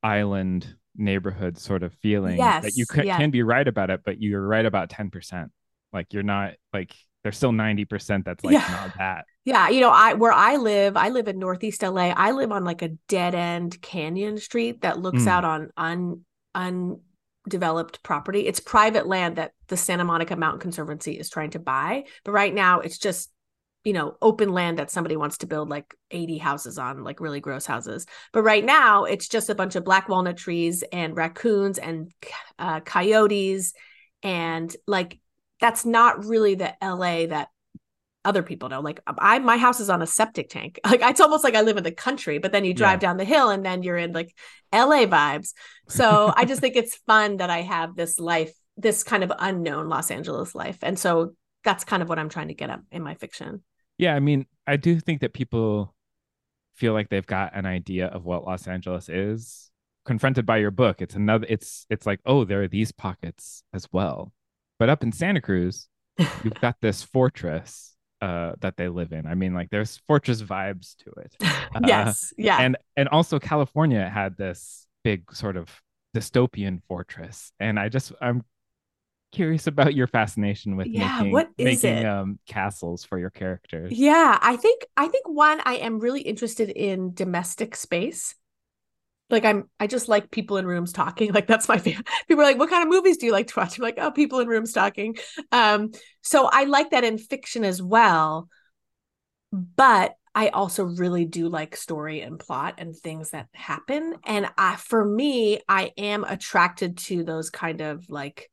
[0.01, 3.17] island neighborhood sort of feeling yes, that you can, yeah.
[3.17, 5.49] can be right about it, but you're right about 10%.
[5.91, 8.67] Like you're not like there's still 90% that's like Yeah.
[8.69, 9.25] not that.
[9.45, 12.11] Yeah, you know, I where I live, I live in Northeast LA.
[12.15, 15.27] I live on like a dead end canyon street that looks Mm.
[15.27, 16.21] out on un
[16.53, 18.41] undeveloped property.
[18.41, 22.53] It's private land that the Santa Monica Mountain Conservancy is trying to buy, but right
[22.53, 23.31] now it's just
[23.83, 27.39] you know open land that somebody wants to build like 80 houses on like really
[27.39, 31.77] gross houses but right now it's just a bunch of black walnut trees and raccoons
[31.77, 32.11] and
[32.57, 33.73] uh, coyotes
[34.23, 35.19] and like
[35.59, 37.49] that's not really the la that
[38.25, 38.81] other people know.
[38.81, 40.79] Like I, my house is on a septic tank.
[40.85, 43.25] Like it's almost like I live in the country, but then you drive down the
[43.25, 44.33] hill and then you're in like
[44.73, 45.53] LA vibes.
[45.87, 49.87] So I just think it's fun that I have this life, this kind of unknown
[49.87, 50.79] Los Angeles life.
[50.81, 53.63] And so that's kind of what I'm trying to get at in my fiction.
[53.97, 55.95] Yeah, I mean, I do think that people
[56.75, 59.71] feel like they've got an idea of what Los Angeles is.
[60.05, 63.87] Confronted by your book, it's another it's it's like, oh, there are these pockets as
[63.91, 64.31] well.
[64.79, 65.87] But up in Santa Cruz,
[66.43, 69.25] you've got this fortress uh that they live in.
[69.25, 71.35] I mean, like there's fortress vibes to it.
[71.75, 72.33] Uh, yes.
[72.37, 72.57] Yeah.
[72.59, 75.69] And and also California had this big sort of
[76.15, 77.51] dystopian fortress.
[77.59, 78.43] And I just I'm
[79.31, 82.05] curious about your fascination with Yeah, making what is making it?
[82.05, 83.91] um castles for your characters.
[83.91, 88.35] Yeah, I think I think one I am really interested in domestic space.
[89.29, 91.31] Like I'm I just like people in rooms talking.
[91.33, 92.07] Like that's my favorite.
[92.27, 94.11] People are like, "What kind of movies do you like to watch?" I'm like, "Oh,
[94.11, 95.15] people in rooms talking."
[95.51, 98.49] Um so I like that in fiction as well.
[99.51, 104.75] But I also really do like story and plot and things that happen and I
[104.75, 108.49] for me I am attracted to those kind of like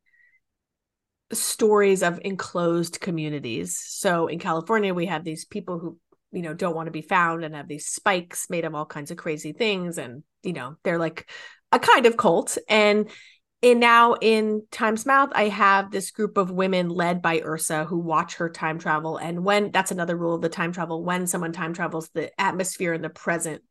[1.31, 3.77] stories of enclosed communities.
[3.79, 5.97] So in California, we have these people who,
[6.33, 9.11] you know, don't want to be found and have these spikes made of all kinds
[9.11, 9.97] of crazy things.
[9.97, 11.29] And, you know, they're like
[11.71, 12.57] a kind of cult.
[12.67, 13.09] And
[13.61, 17.97] and now in Time's Mouth, I have this group of women led by Ursa who
[17.97, 19.15] watch her time travel.
[19.15, 22.93] And when that's another rule of the time travel, when someone time travels, the atmosphere
[22.93, 23.63] in the present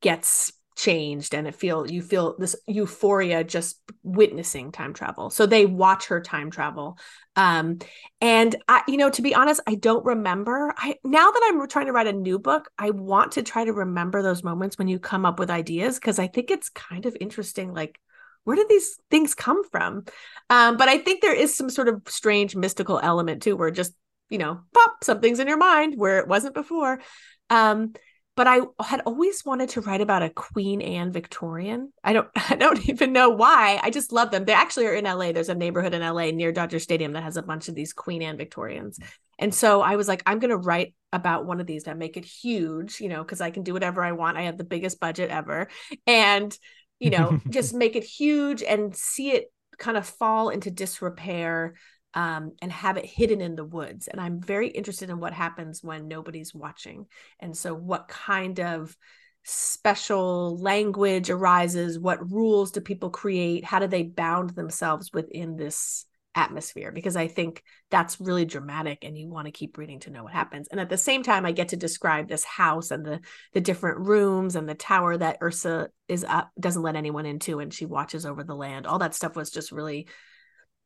[0.00, 5.30] gets changed and it feel you feel this euphoria just witnessing time travel.
[5.30, 6.98] So they watch her time travel.
[7.34, 7.78] Um
[8.20, 10.74] and i you know to be honest i don't remember.
[10.76, 13.72] I now that i'm trying to write a new book i want to try to
[13.72, 17.16] remember those moments when you come up with ideas because i think it's kind of
[17.20, 17.98] interesting like
[18.44, 20.04] where did these things come from?
[20.50, 23.94] Um but i think there is some sort of strange mystical element too where just
[24.28, 27.00] you know pop something's in your mind where it wasn't before.
[27.48, 27.94] Um
[28.36, 31.92] but I had always wanted to write about a Queen Anne Victorian.
[32.04, 33.80] I don't I don't even know why.
[33.82, 34.44] I just love them.
[34.44, 35.32] They actually are in LA.
[35.32, 38.22] There's a neighborhood in LA near Dodger Stadium that has a bunch of these Queen
[38.22, 38.98] Anne Victorians.
[39.38, 42.24] And so I was like, I'm gonna write about one of these and make it
[42.24, 44.36] huge, you know, because I can do whatever I want.
[44.36, 45.68] I have the biggest budget ever.
[46.06, 46.56] And,
[46.98, 49.46] you know, just make it huge and see it
[49.78, 51.74] kind of fall into disrepair
[52.16, 54.08] um, and have it hidden in the woods.
[54.08, 57.06] And I'm very interested in what happens when nobody's watching.
[57.38, 58.96] And so, what kind of
[59.44, 61.98] special language arises?
[61.98, 63.64] What rules do people create?
[63.64, 66.90] How do they bound themselves within this atmosphere?
[66.90, 70.32] Because I think that's really dramatic and you want to keep reading to know what
[70.32, 70.68] happens.
[70.68, 73.20] And at the same time, I get to describe this house and the
[73.52, 77.74] the different rooms and the tower that Ursa is up, doesn't let anyone into, and
[77.74, 78.86] she watches over the land.
[78.86, 80.08] All that stuff was just really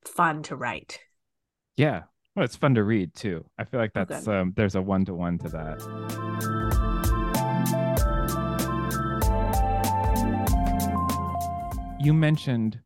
[0.04, 0.98] fun to write.
[1.76, 2.02] Yeah.
[2.36, 3.44] Well, it's fun to read too.
[3.58, 4.34] I feel like Oh, that's good.
[4.34, 6.90] um there's a one to one to that.
[12.02, 12.80] You mentioned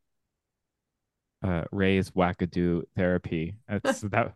[1.44, 3.56] uh Ray's wackadoo therapy.
[3.68, 4.34] That's that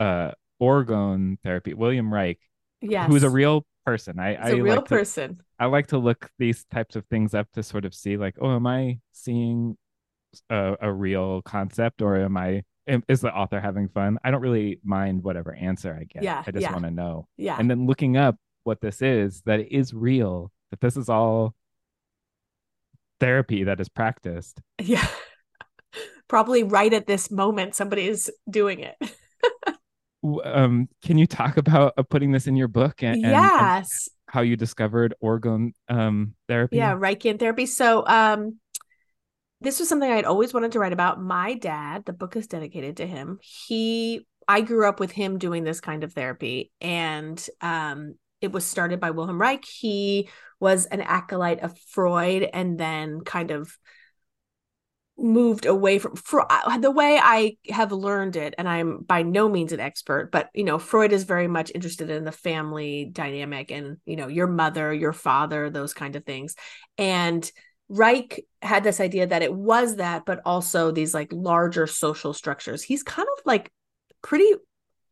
[0.00, 1.74] uh orgone therapy.
[1.74, 2.38] William Reich,
[2.80, 3.08] Yes.
[3.08, 4.18] who is a real person.
[4.18, 5.40] I a real like to, person.
[5.58, 8.56] I like to look these types of things up to sort of see like, oh,
[8.56, 9.76] am I seeing
[10.50, 12.64] a, a real concept or am I
[13.08, 14.18] is the author having fun?
[14.24, 16.22] I don't really mind whatever answer I get.
[16.22, 16.72] Yeah, I just yeah.
[16.72, 17.26] want to know.
[17.36, 17.56] Yeah.
[17.58, 21.54] And then looking up what this is, that it is real, that this is all
[23.20, 24.60] therapy that is practiced.
[24.80, 25.06] yeah.
[26.28, 28.96] Probably right at this moment, somebody is doing it.
[30.44, 34.08] um, can you talk about uh, putting this in your book and, and- and yes.
[34.26, 36.76] how you discovered orgone um, therapy?
[36.76, 37.64] Yeah, Reichian therapy.
[37.64, 38.58] So um
[39.60, 41.20] this was something I'd always wanted to write about.
[41.20, 43.38] My dad, the book is dedicated to him.
[43.42, 48.64] He I grew up with him doing this kind of therapy and um it was
[48.64, 49.64] started by Wilhelm Reich.
[49.64, 50.28] He
[50.60, 53.76] was an acolyte of Freud and then kind of
[55.18, 56.46] moved away from Freud.
[56.80, 60.62] The way I have learned it, and I'm by no means an expert, but you
[60.62, 64.92] know, Freud is very much interested in the family dynamic and you know, your mother,
[64.92, 66.54] your father, those kind of things.
[66.96, 67.50] And
[67.88, 72.82] Reich had this idea that it was that, but also these like larger social structures.
[72.82, 73.70] He's kind of like
[74.22, 74.50] pretty.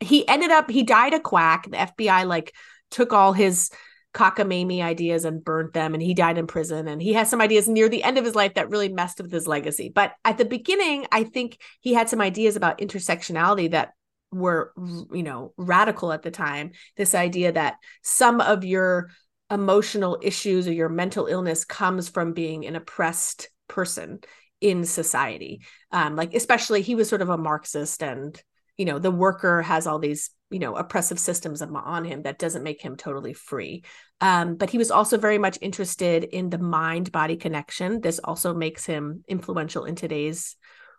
[0.00, 1.64] He ended up he died a quack.
[1.70, 2.54] The FBI like
[2.90, 3.70] took all his
[4.16, 7.68] cockamamie ideas and burnt them and he died in prison and he has some ideas
[7.68, 10.44] near the end of his life that really messed with his legacy but at the
[10.46, 13.90] beginning i think he had some ideas about intersectionality that
[14.32, 14.72] were
[15.12, 19.10] you know radical at the time this idea that some of your
[19.50, 24.20] emotional issues or your mental illness comes from being an oppressed person
[24.60, 25.60] in society.
[25.92, 28.40] Um like especially he was sort of a marxist and
[28.76, 32.62] you know the worker has all these you know oppressive systems on him that doesn't
[32.62, 33.84] make him totally free.
[34.20, 38.00] Um, but he was also very much interested in the mind body connection.
[38.00, 40.56] This also makes him influential in today's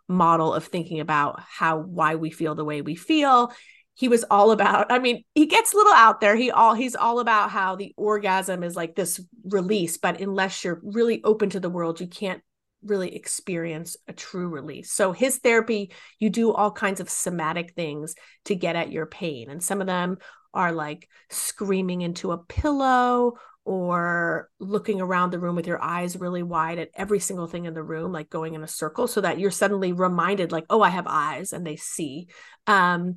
[0.08, 3.52] model of thinking about how why we feel the way we feel
[3.98, 6.94] he was all about i mean he gets a little out there he all he's
[6.94, 11.60] all about how the orgasm is like this release but unless you're really open to
[11.60, 12.42] the world you can't
[12.82, 14.92] really experience a true release.
[14.92, 19.50] So his therapy, you do all kinds of somatic things to get at your pain.
[19.50, 20.18] And some of them
[20.54, 23.34] are like screaming into a pillow
[23.64, 27.74] or looking around the room with your eyes really wide at every single thing in
[27.74, 30.88] the room like going in a circle so that you're suddenly reminded like oh I
[30.88, 32.28] have eyes and they see.
[32.66, 33.16] Um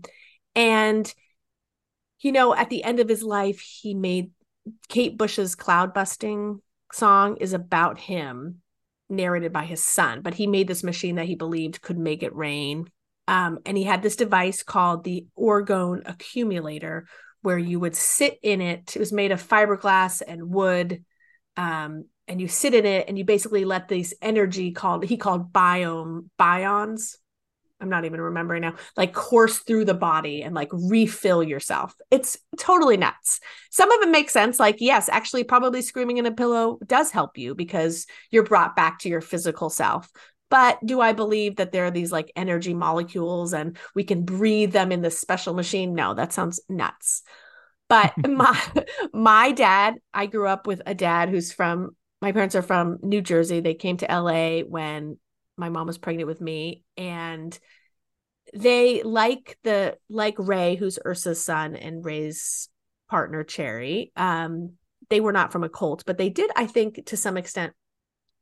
[0.56, 1.14] and
[2.20, 4.32] you know at the end of his life he made
[4.90, 6.62] Kate Bush's cloud busting
[6.94, 8.62] song is about him
[9.10, 12.36] narrated by his son, but he made this machine that he believed could make it
[12.36, 12.90] rain.
[13.28, 17.06] Um, and he had this device called the orgone accumulator,
[17.42, 18.96] where you would sit in it.
[18.96, 21.04] It was made of fiberglass and wood.
[21.58, 25.52] Um, and you sit in it and you basically let these energy called he called
[25.52, 27.18] biome bions
[27.82, 31.96] I'm not even remembering now, like course through the body and like refill yourself.
[32.12, 33.40] It's totally nuts.
[33.72, 34.60] Some of it makes sense.
[34.60, 39.00] Like, yes, actually, probably screaming in a pillow does help you because you're brought back
[39.00, 40.10] to your physical self.
[40.52, 44.74] But do I believe that there are these like energy molecules and we can breathe
[44.74, 45.96] them in this special machine?
[45.96, 47.24] No, that sounds nuts.
[47.88, 48.62] But my
[49.14, 53.22] my dad, I grew up with a dad who's from my parents are from New
[53.22, 53.62] Jersey.
[53.62, 55.18] They came to LA when
[55.58, 57.58] my mom was pregnant with me and
[58.54, 62.70] they like the like ray who's ursa's son and ray's
[63.10, 64.72] partner cherry um
[65.10, 67.74] they were not from a cult but they did i think to some extent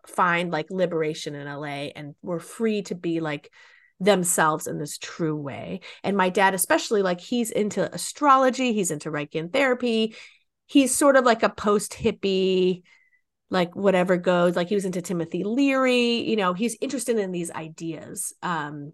[0.07, 3.51] find like liberation in la and were free to be like
[3.99, 5.81] themselves in this true way.
[6.03, 10.15] And my dad especially like he's into astrology he's into reichian therapy.
[10.65, 12.83] He's sort of like a post hippie
[13.49, 17.51] like whatever goes like he was into timothy leary you know he's interested in these
[17.51, 18.93] ideas um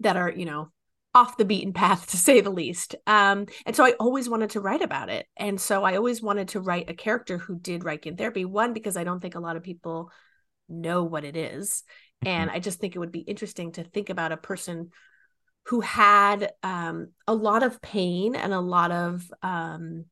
[0.00, 0.70] that are you know
[1.14, 4.60] off the beaten path to say the least um and so i always wanted to
[4.60, 8.16] write about it and so i always wanted to write a character who did reichian
[8.16, 10.10] therapy one because i don't think a lot of people
[10.68, 11.82] know what it is
[12.24, 14.90] and i just think it would be interesting to think about a person
[15.66, 20.04] who had um, a lot of pain and a lot of um,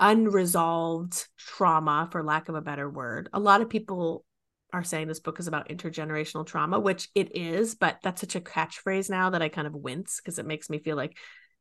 [0.00, 3.28] unresolved trauma, for lack of a better word.
[3.32, 4.24] A lot of people
[4.72, 8.40] are saying this book is about intergenerational trauma, which it is, but that's such a
[8.40, 11.16] catchphrase now that I kind of wince because it makes me feel like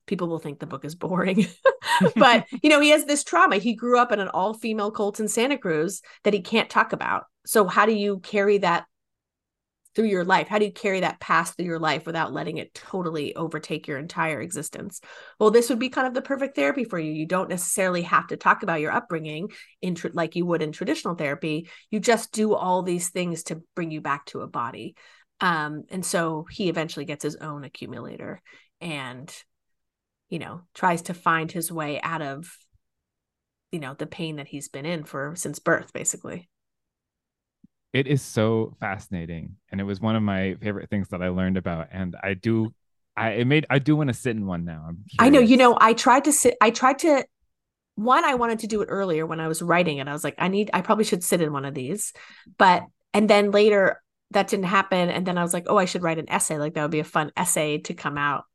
[0.08, 1.47] people will think the book is boring.
[2.15, 3.58] but, you know, he has this trauma.
[3.58, 6.93] He grew up in an all female cult in Santa Cruz that he can't talk
[6.93, 7.25] about.
[7.45, 8.86] So, how do you carry that
[10.00, 10.48] through your life?
[10.48, 13.98] How do you carry that past through your life without letting it totally overtake your
[13.98, 15.02] entire existence?
[15.42, 17.12] Well, this would be kind of the perfect therapy for you.
[17.12, 19.50] You don't necessarily have to talk about your upbringing
[19.82, 21.67] in tr- like you would in traditional therapy.
[21.92, 24.96] You just do all these things to bring you back to a body.
[25.42, 28.42] Um, and so he eventually gets his own accumulator
[28.80, 29.30] and,
[30.30, 32.50] you know, tries to find his way out of,
[33.73, 36.48] you know, the pain that he's been in for since birth, basically
[37.94, 41.58] it is so fascinating and it was one of my favorite things that i learned
[41.58, 42.73] about and i do
[43.17, 45.77] i it made i do want to sit in one now i know you know
[45.79, 47.23] i tried to sit i tried to
[47.96, 50.35] one i wanted to do it earlier when i was writing it i was like
[50.37, 52.13] i need i probably should sit in one of these
[52.58, 52.83] but
[53.13, 56.19] and then later that didn't happen and then i was like oh i should write
[56.19, 58.46] an essay like that would be a fun essay to come out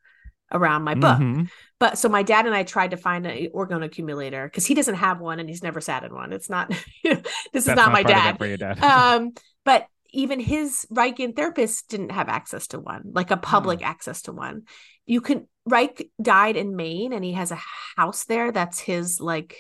[0.54, 1.18] around my book.
[1.18, 1.50] Mhm.
[1.78, 4.94] But so my dad and I tried to find an orgone accumulator because he doesn't
[4.94, 6.32] have one and he's never sat in one.
[6.32, 6.68] It's not,
[7.04, 7.18] this
[7.52, 8.38] is That's not, my part of it dad.
[8.38, 8.82] for your dad.
[8.82, 9.32] Um,
[9.64, 14.32] but even his Reichian therapist didn't have access to one, like a public access to
[14.32, 14.62] one.
[15.04, 17.60] You can Reich died in Maine and he has a
[17.96, 19.56] house there that's his like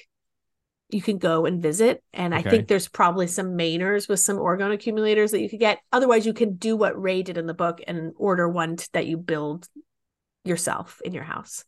[0.90, 2.04] you can go and visit.
[2.12, 5.80] And I think there's probably some Mainers with some orgone accumulators that you could get.
[5.90, 9.16] Otherwise, you can do what Ray did in the book and order one that you
[9.16, 9.66] build
[10.44, 11.64] yourself in your house.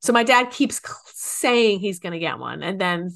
[0.00, 0.80] So my dad keeps
[1.14, 3.10] saying he's going to get one, and then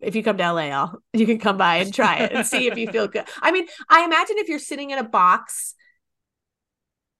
[0.00, 2.66] if you come to LA, I'll, you can come by and try it and see
[2.66, 3.24] if you feel good.
[3.40, 5.74] I mean, I imagine if you're sitting in a box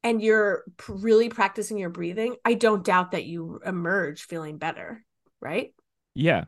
[0.02, 5.04] and you're really practicing your breathing, I don't doubt that you emerge feeling better,
[5.40, 5.72] right?
[6.14, 6.44] yeah.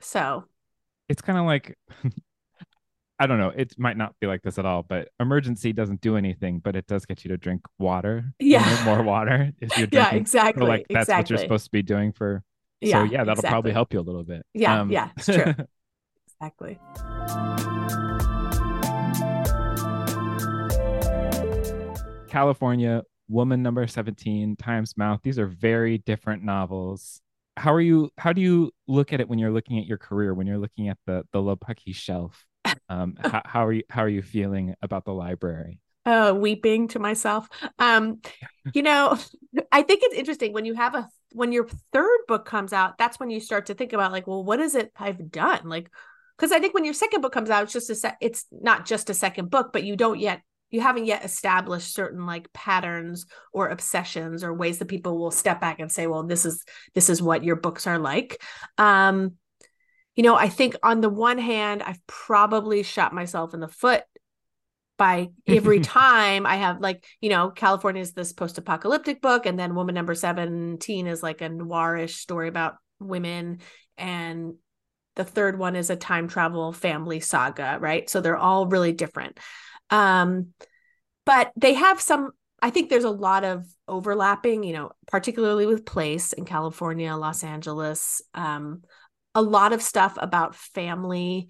[0.00, 0.44] So
[1.08, 1.78] It's kind of like
[3.18, 3.48] I don't know.
[3.48, 6.86] It might not be like this at all, but emergency doesn't do anything, but it
[6.86, 8.32] does get you to drink water.
[8.38, 8.82] Yeah.
[8.84, 10.12] more water if you're drinking.
[10.14, 10.62] yeah, exactly.
[10.62, 12.42] So like that's what you're supposed to be doing for.
[12.80, 14.44] yeah, so yeah, that'll probably help you a little bit.
[14.52, 15.54] Yeah, Um, yeah, it's true.
[16.38, 16.78] Exactly.
[22.28, 25.20] California, Woman Number 17, Time's Mouth.
[25.22, 27.20] These are very different novels.
[27.56, 30.34] How are you how do you look at it when you're looking at your career,
[30.34, 32.44] when you're looking at the the Lepucki shelf?
[32.88, 35.80] Um how, how are you how are you feeling about the library?
[36.04, 37.48] uh weeping to myself.
[37.78, 38.20] Um
[38.74, 39.18] you know
[39.72, 43.20] i think it's interesting when you have a when your third book comes out that's
[43.20, 45.68] when you start to think about like well what is it i've done?
[45.68, 45.90] Like
[46.36, 48.86] because i think when your second book comes out it's just a set it's not
[48.86, 50.40] just a second book but you don't yet
[50.70, 55.60] you haven't yet established certain like patterns or obsessions or ways that people will step
[55.60, 56.64] back and say well this is
[56.94, 58.42] this is what your books are like.
[58.78, 59.36] Um
[60.16, 64.02] you know i think on the one hand i've probably shot myself in the foot
[64.96, 69.74] by every time I have like, you know, California is this post-apocalyptic book, and then
[69.74, 73.60] Woman Number 17 is like a noirish story about women,
[73.98, 74.54] and
[75.16, 78.08] the third one is a time travel family saga, right?
[78.08, 79.38] So they're all really different.
[79.90, 80.48] Um,
[81.24, 85.86] but they have some, I think there's a lot of overlapping, you know, particularly with
[85.86, 88.82] place in California, Los Angeles, um,
[89.36, 91.48] a lot of stuff about family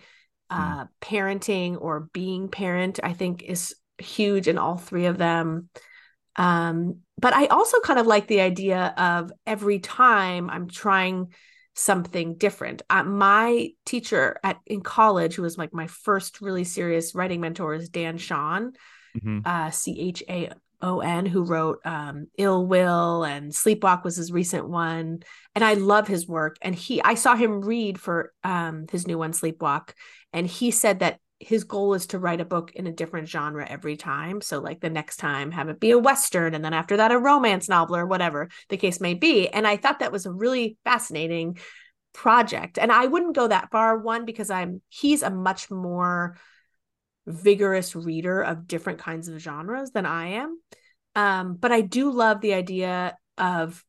[0.50, 5.68] uh parenting or being parent i think is huge in all three of them.
[6.36, 11.32] Um but i also kind of like the idea of every time i'm trying
[11.78, 12.80] something different.
[12.88, 17.74] Uh, my teacher at in college who was like my first really serious writing mentor
[17.74, 18.72] is Dan Chaon
[19.16, 19.42] Mhm.
[19.44, 19.70] uh
[20.80, 25.20] c-h-a-o-n who wrote um ill will and sleepwalk was his recent one.
[25.54, 26.56] And i love his work.
[26.62, 29.90] And he i saw him read for um his new one sleepwalk.
[30.32, 33.66] And he said that his goal is to write a book in a different genre
[33.68, 34.40] every time.
[34.40, 37.18] So like the next time have it be a western and then after that a
[37.18, 39.48] romance novel or whatever the case may be.
[39.48, 41.58] And i thought that was a really fascinating
[42.12, 42.78] project.
[42.78, 46.36] And i wouldn't go that far one because i'm he's a much more
[47.26, 50.60] vigorous reader of different kinds of genres than i am.
[51.14, 53.84] Um but i do love the idea of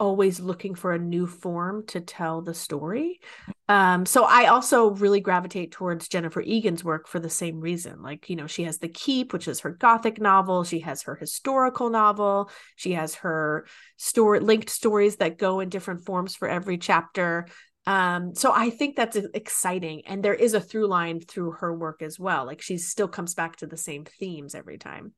[0.00, 3.20] always looking for a new form to tell the story.
[3.68, 8.02] Um so i also really gravitate towards jennifer egan's work for the same reason.
[8.02, 10.64] Like you know she has the keep which is her gothic novel.
[10.64, 12.50] She has her historical novel.
[12.76, 13.66] She has her
[13.96, 17.46] story linked stories that go in different forms for every chapter
[17.86, 22.02] um so i think that's exciting and there is a through line through her work
[22.02, 25.12] as well like she still comes back to the same themes every time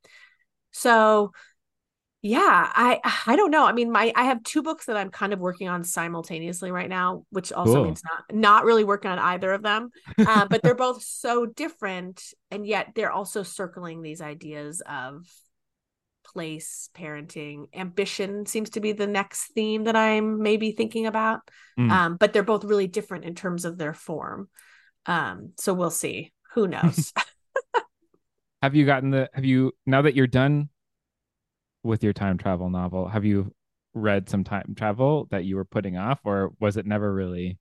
[0.71, 1.31] so
[2.23, 5.33] yeah i i don't know i mean my i have two books that i'm kind
[5.33, 7.85] of working on simultaneously right now which also Cool.
[7.85, 12.23] means not not really working on either of them uh, but they're both so different
[12.51, 15.27] and yet they're also circling these ideas of
[16.35, 21.41] place parenting ambition seems to be the next theme that i'm maybe thinking about
[21.79, 21.91] Mm.
[21.91, 24.49] um, but they're both really different in terms of their form
[25.07, 27.13] um, so we'll see who knows
[28.63, 30.69] Have you gotten the have you now that you're done
[31.83, 33.53] with your time travel novel, have you
[33.93, 37.59] read some time travel that you were putting off or was it never really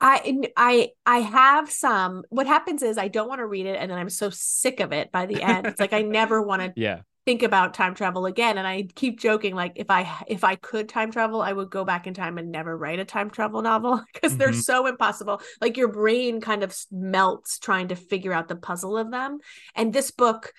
[0.00, 2.22] I I I have some.
[2.28, 4.92] What happens is I don't want to read it, and then I'm so sick of
[4.92, 5.66] it by the end.
[5.66, 7.00] It's like I never want to Yeah.
[7.28, 8.56] Think about time travel again.
[8.56, 11.84] And I keep joking, like if I if I could time travel, I would go
[11.84, 14.64] back in time and never write a time travel novel because they're Mhm.
[14.64, 15.42] so impossible.
[15.60, 19.40] Like your brain kind of melts trying to figure out the puzzle of them.
[19.74, 20.54] And this book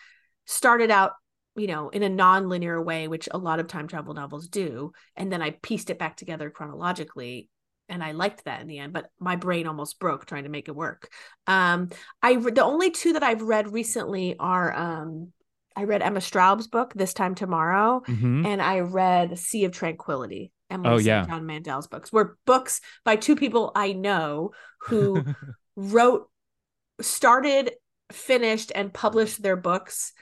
[0.45, 1.13] started out
[1.55, 5.31] you know in a non-linear way which a lot of time travel novels do and
[5.31, 7.49] then i pieced it back together chronologically
[7.91, 10.67] and I liked that in the end, but my brain almost broke trying to make
[10.67, 11.09] it work.
[11.47, 11.89] Um,
[12.21, 15.33] I the only two that I've read recently are um,
[15.75, 18.45] I read Emma Straub's book This Time Tomorrow, Mhm.
[18.45, 20.51] and I read Sea of Tranquility.
[20.69, 21.25] Emily Oh, yeah.
[21.25, 24.51] John Mandel's books were books by two people I know
[24.81, 25.23] who
[25.75, 26.29] wrote,
[27.01, 27.71] started,
[28.11, 30.13] finished, and published their books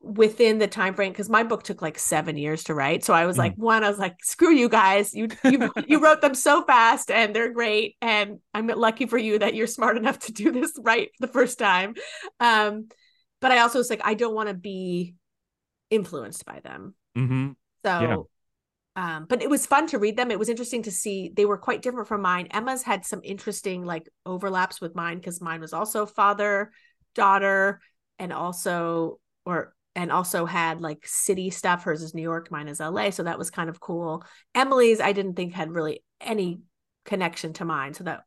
[0.00, 3.24] within the time frame because my book took like seven years to write so i
[3.24, 3.38] was Mm.
[3.38, 7.08] like one i was like screw you guys you you, you wrote them so fast
[7.08, 10.72] and they're great and i'm lucky for you that you're smart enough to do this
[10.80, 11.94] right the first time
[12.40, 12.88] um
[13.42, 15.14] but i also was like i don't want to be
[15.92, 16.94] influenced by them.
[17.14, 17.50] Hmm
[17.84, 18.28] so
[18.96, 20.30] um but it was fun to read them.
[20.30, 22.48] It was interesting to see they were quite different from mine.
[22.50, 26.72] Emma's had some interesting like overlaps with mine because mine was also father
[27.14, 27.80] daughter
[28.18, 31.84] and also or and also had like city stuff.
[31.84, 34.24] Hers is new york mine is la so that was kind of cool.
[34.54, 36.60] Emily's i didn't think had really any
[37.04, 38.22] connection to mine so that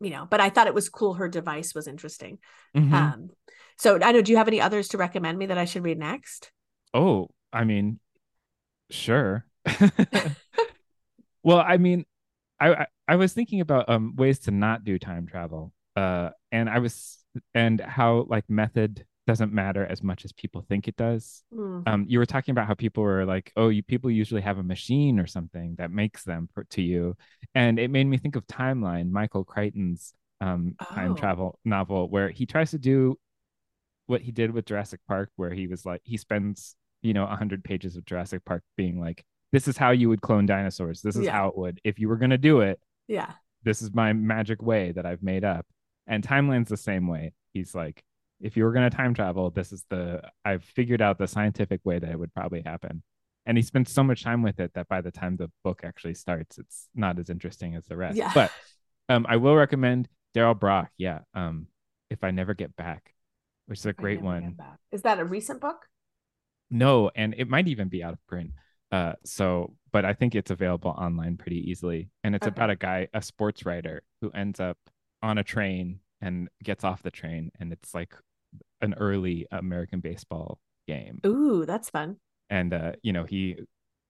[0.00, 2.38] you know but i thought it was cool her device was interesting.
[2.74, 3.30] Hmm um
[3.78, 5.98] so i know do you have any others to recommend me that i should read
[5.98, 6.50] next
[6.94, 8.00] Oh, I mean,
[8.90, 9.46] sure.
[11.42, 12.04] well, I mean,
[12.60, 15.72] I, I I was thinking about um ways to not do time travel.
[15.96, 17.18] Uh, and I was
[17.54, 21.44] and how like method doesn't matter as much as people think it does.
[21.54, 21.80] Hmm.
[21.86, 24.62] Um, you were talking about how people were like, oh, you people usually have a
[24.62, 27.16] machine or something that makes them for, to you,
[27.54, 31.14] and it made me think of Timeline, Michael Crichton's um time Oh.
[31.14, 33.18] travel novel, where he tries to do
[34.06, 37.36] what he did with Jurassic Park, where he was like, he spends you know a
[37.36, 41.02] hundred pages of Jurassic Park being like, this is how you would clone dinosaurs.
[41.02, 41.32] This is Yeah.
[41.32, 42.80] how it would if you were gonna do it.
[43.08, 43.32] yeah
[43.64, 45.66] This is my magic way that I've made up.
[46.06, 47.32] And Timeline's the same way.
[47.52, 48.02] He's like,
[48.40, 51.98] if you were gonna time travel, this is the I've figured out the scientific way
[51.98, 53.02] that it would probably happen.
[53.46, 56.14] And he spends so much time with it that by the time the book actually
[56.14, 58.16] starts, it's not as interesting as the rest.
[58.16, 58.30] Yeah.
[58.34, 58.52] But
[59.08, 60.90] um, I will recommend Darryl Brock.
[60.96, 61.20] Yeah.
[61.34, 61.66] Um,
[62.08, 63.12] if I never get back,
[63.66, 64.56] which is a great one.
[64.92, 65.86] is that a recent book
[66.70, 68.50] No, and it might even be out of print.
[68.90, 72.10] Uh, so, but I think it's available online pretty easily.
[72.24, 72.54] And it's Okay.
[72.54, 74.78] about a guy, a sports writer, who ends up
[75.22, 78.14] on a train and gets off the train, and it's like
[78.80, 81.20] an early American baseball game.
[81.26, 82.16] ooh that's fun
[82.50, 83.56] And uh, you know, he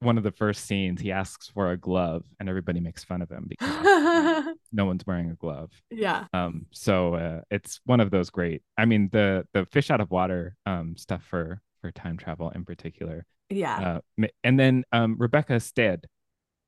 [0.02, 3.30] one of the first scenes, he asks for a glove, and everybody makes fun of
[3.30, 5.70] him because no one's wearing a glove.
[5.90, 8.62] yeah Um, so uh, it's one of those great.
[8.76, 12.64] I mean, the the fish out of water um stuff for for time travel in
[12.64, 16.06] particular yeah uh, and then um, Rebecca Stead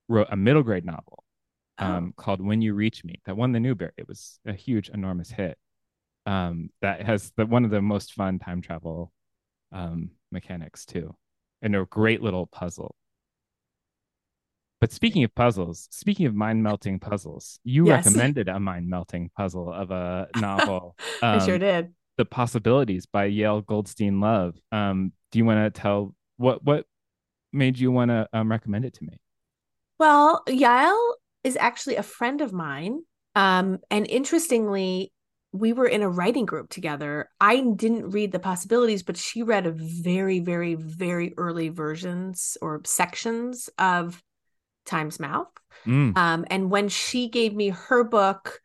[0.09, 1.23] wrote a middle grade novel
[1.79, 1.85] Oh.
[1.87, 3.91] um, called When You Reach Me that won the Newbery.
[3.97, 5.59] It was a huge, enormous hit.
[6.25, 9.13] Um, that has the one of the most fun time travel
[9.73, 11.17] um, mechanics too,
[11.63, 12.95] and a great little puzzle.
[14.81, 18.05] But speaking of puzzles, speaking of mind melting puzzles, you Yes.
[18.05, 20.97] recommended a mind melting puzzle of a novel.
[21.23, 24.57] i sure um, did the possibilities by Yael Goldstein-Love.
[24.71, 26.87] Um, do you want to tell what what
[27.53, 29.19] made you want to um, recommend it to me?
[29.99, 31.15] Well, Yael
[31.45, 33.01] is actually a friend of mine.
[33.37, 35.13] Um, and interestingly,
[35.53, 37.31] we were in a writing group together.
[37.41, 42.81] I didn't read the possibilities, but she read a very, very, very early versions or
[42.85, 44.21] sections of
[44.85, 45.49] Time's Mouth.
[45.87, 48.61] Mm, Um, and when she gave me her book,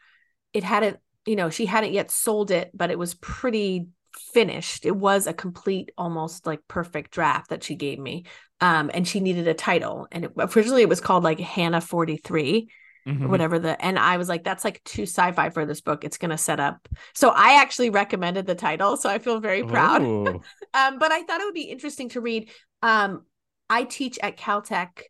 [0.53, 3.87] it hadn't, you know, she hadn't yet sold it, but it was pretty
[4.33, 4.85] finished.
[4.85, 8.25] It was a complete, almost like perfect draft that she gave me.
[8.61, 10.07] Um, and she needed a title.
[10.11, 12.69] And it, originally it was called like Hannah 43
[13.07, 13.27] mhm.
[13.27, 16.03] whatever the and I was like, that's like too sci-fi for this book.
[16.03, 16.87] It's gonna set up.
[17.13, 18.97] So I actually recommended the title.
[18.97, 20.01] So I feel very proud.
[20.71, 22.51] Um, but I thought it would be interesting to read.
[22.83, 23.23] Um,
[23.71, 25.01] I teach at Caltech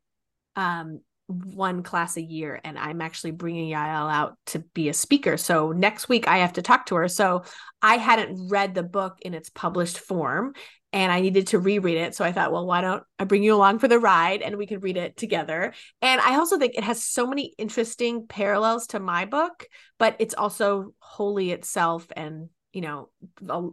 [0.60, 5.38] um, one class a year, and I'm actually bringing Yael out to be a speaker.
[5.38, 7.07] So next week I have to talk to her.
[7.07, 7.43] So
[7.82, 10.53] I hadn't read the book in its published form,
[10.91, 12.16] and I needed to reread it.
[12.16, 14.68] So I thought, well, why don't I bring you along for the ride, and we
[14.68, 15.74] could read it together.
[16.01, 19.66] And I also think it has so many interesting parallels to my book,
[19.97, 23.10] but it's also wholly itself and you know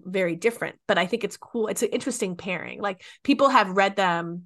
[0.07, 3.95] very different but i think it's cool it's an interesting pairing like people have read
[3.95, 4.45] them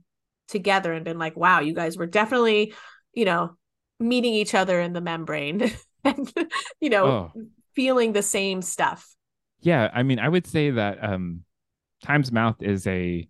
[0.51, 2.75] together and been like wow you guys were definitely
[3.15, 3.57] you know
[3.99, 5.71] meeting each other in the membrane
[6.05, 6.33] and
[6.81, 7.33] you know Oh.
[7.75, 9.15] feeling the same stuff
[9.63, 11.45] Yeah, I mean, I would say that um,
[12.03, 13.29] Time's Mouth is a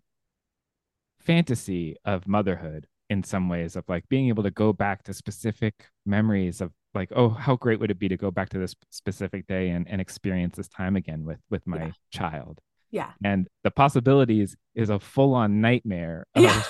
[1.19, 5.87] fantasy of motherhood in some ways, of like being able to go back to specific
[6.07, 9.47] memories of like, oh, how great would it be to go back to this specific
[9.47, 11.93] day and, and experience this time again with with my Yeah.
[12.13, 12.61] child.
[12.91, 16.63] yeah And the possibilities is a full on nightmare of yeah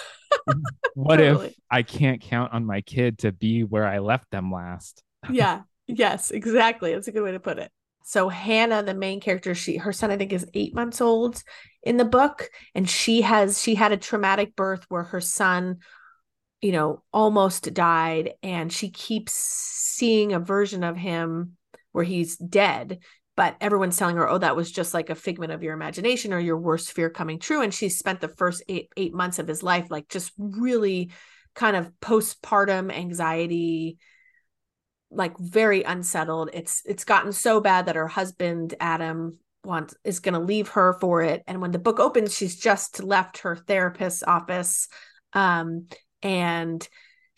[0.94, 1.48] what Totally.
[1.48, 5.02] if I can't count on my kid to be where I left them last?
[5.30, 7.70] yeah yes exactly that's a good way to put it
[8.04, 11.42] so hannah the main character she her son i think is eight months old
[11.82, 15.76] in the book and she has she had a traumatic birth where her son
[16.60, 21.56] you know, almost died and she keeps seeing a version of him
[21.92, 22.98] where he's dead
[23.40, 26.38] but everyone's telling her oh that was just like a figment of your imagination or
[26.38, 29.62] your worst fear coming true and she spent the first 8 8 months of his
[29.62, 31.10] life like just really
[31.54, 33.96] kind of postpartum anxiety
[35.10, 36.50] like very unsettled.
[36.52, 40.98] It's it's gotten so bad that her husband Adam wants is going to leave her
[41.00, 44.88] for it and when the book opens she's just left her therapist's office
[45.32, 45.86] um
[46.22, 46.86] and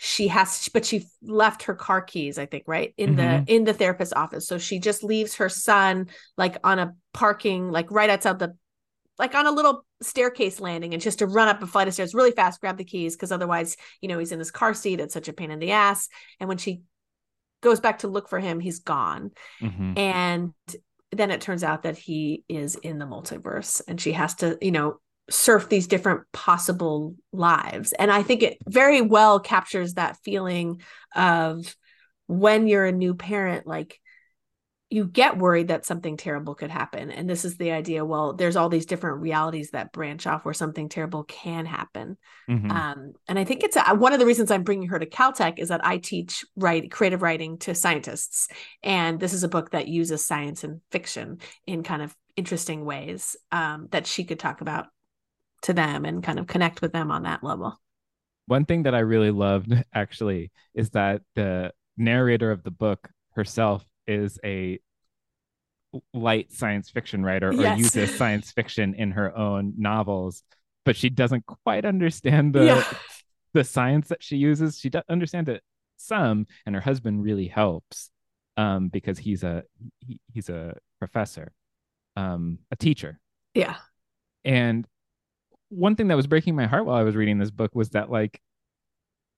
[0.04, 3.44] she has but she left her car keys i think right in mm-hmm.
[3.44, 7.70] the in the therapist's office so she just leaves her son like on a parking
[7.70, 8.52] like right outside the
[9.16, 12.14] like on a little staircase landing and just to run up a flight of stairs
[12.14, 15.14] really fast grab the keys because otherwise you know he's in his car seat it's
[15.14, 16.08] such a pain in the ass
[16.40, 16.82] and when she
[17.60, 19.30] goes back to look for him he's gone
[19.60, 19.96] mm-hmm.
[19.96, 20.52] and
[21.12, 24.72] then it turns out that he is in the multiverse and she has to you
[24.72, 24.98] know
[25.30, 27.92] surf these different possible lives.
[27.92, 30.80] And I think it very well captures that feeling
[31.14, 31.74] of
[32.26, 34.00] when you're a new parent, like
[34.92, 37.10] you get worried that something terrible could happen.
[37.10, 40.52] And this is the idea well, there's all these different realities that branch off where
[40.52, 42.18] something terrible can happen.
[42.50, 42.70] Mm-hmm.
[42.70, 45.58] Um, and I think it's a, one of the reasons I'm bringing her to Caltech
[45.58, 48.48] is that I teach write, creative writing to scientists.
[48.82, 53.34] And this is a book that uses science and fiction in kind of interesting ways
[53.50, 54.88] um, that she could talk about
[55.62, 57.80] to them and kind of connect with them on that level.
[58.46, 63.84] One thing that I really loved actually is that the narrator of the book herself
[64.06, 64.78] is a
[66.14, 67.78] light science fiction writer or yes.
[67.78, 70.42] uses science fiction in her own novels,
[70.84, 72.84] but she doesn't quite understand the yeah.
[73.52, 74.78] the science that she uses.
[74.78, 75.62] She does understand it
[75.96, 78.10] some, and her husband really helps
[78.56, 79.64] um, because he's a
[80.00, 81.52] he, he's a professor,
[82.16, 83.20] um, a teacher.
[83.54, 83.76] Yeah,
[84.44, 84.86] and
[85.72, 88.10] one thing that was breaking my heart while I was reading this book was that
[88.10, 88.40] like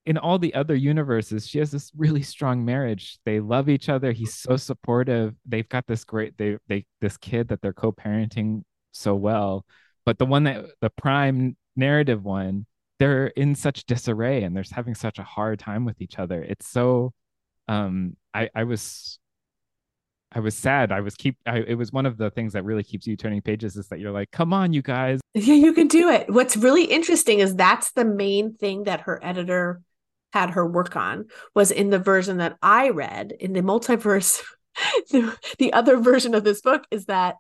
[0.07, 3.19] in all the other universes, she has this really strong marriage.
[3.25, 4.13] They love each other.
[4.13, 5.35] He's so supportive.
[5.47, 8.63] They've got this great they they this kid that they're co-parenting
[8.93, 9.65] so well.
[10.05, 12.67] But the one that the prime narrative one,
[12.99, 16.43] they're in such disarray and they're having such a hard time with each other.
[16.43, 17.13] It's so
[17.69, 19.19] um I I was
[20.35, 20.91] I was sad.
[20.91, 21.37] I was keep.
[21.47, 24.01] I, it was one of the things that really keeps you turning pages is that
[24.01, 25.21] you're like, come on, you guys.
[25.33, 26.29] Yeah, you can do it.
[26.29, 29.81] What's really interesting is that's the main thing that her editor
[30.33, 34.43] had her work on was in the version that I read in the multiverse.
[35.11, 37.37] the, the other version of this book is that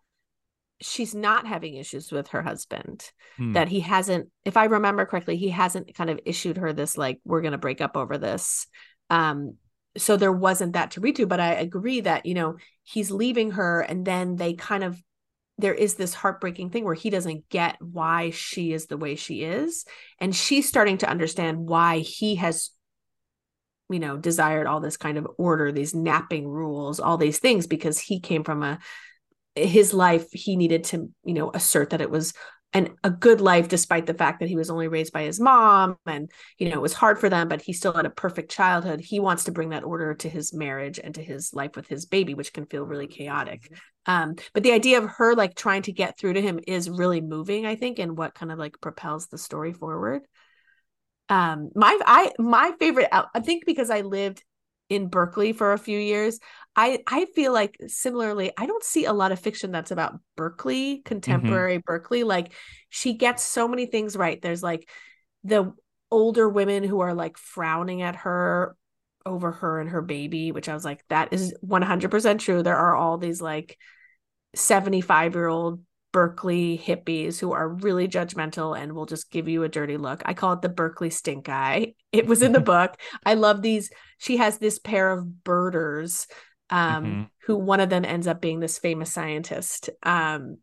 [0.80, 3.52] she's not having issues with her husband hmm.
[3.52, 7.20] that he hasn't if i remember correctly he hasn't kind of issued her this like
[7.24, 8.66] we're going to break up over this
[9.08, 9.54] um
[9.96, 13.52] so there wasn't that to read to but i agree that you know he's leaving
[13.52, 15.00] her and then they kind of
[15.58, 19.44] there is this heartbreaking thing where he doesn't get why she is the way she
[19.44, 19.84] is.
[20.18, 22.70] And she's starting to understand why he has
[23.90, 28.00] you know desired all this kind of order these napping rules all these things because
[28.00, 28.78] he came from a
[29.54, 32.32] his life he needed to you know assert that it was
[32.74, 35.96] and a good life despite the fact that he was only raised by his mom
[36.06, 39.00] and you know it was hard for them but he still had a perfect childhood.
[39.00, 42.04] He wants to bring that order to his marriage and to his life with his
[42.04, 43.72] baby which can feel really chaotic.
[44.06, 47.20] Um, but the idea of her like trying to get through to him is really
[47.20, 50.22] moving i think and what kind of like propels the story forward.
[51.28, 54.42] Um my i my favorite i think because i lived
[54.94, 56.38] in Berkeley for a few years.
[56.76, 61.02] I I feel like similarly, I don't see a lot of fiction that's about Berkeley,
[61.04, 61.86] contemporary mm-hmm.
[61.86, 62.24] Berkeley.
[62.24, 62.52] Like
[62.88, 64.40] she gets so many things right.
[64.40, 64.88] There's like
[65.44, 65.72] the
[66.10, 68.76] older women who are like frowning at her
[69.26, 72.62] over her and her baby, which I was like, that is 100% true.
[72.62, 73.78] There are all these like
[74.54, 75.80] 75 year old
[76.14, 80.22] Berkeley hippies who are really judgmental and will just give you a dirty look.
[80.24, 81.94] I call it the Berkeley stink eye.
[82.12, 82.94] It was in the book.
[83.26, 83.90] I love these.
[84.18, 86.28] She has this pair of birders,
[86.70, 87.22] um, mm-hmm.
[87.46, 89.90] who one of them ends up being this famous scientist.
[90.04, 90.58] Um,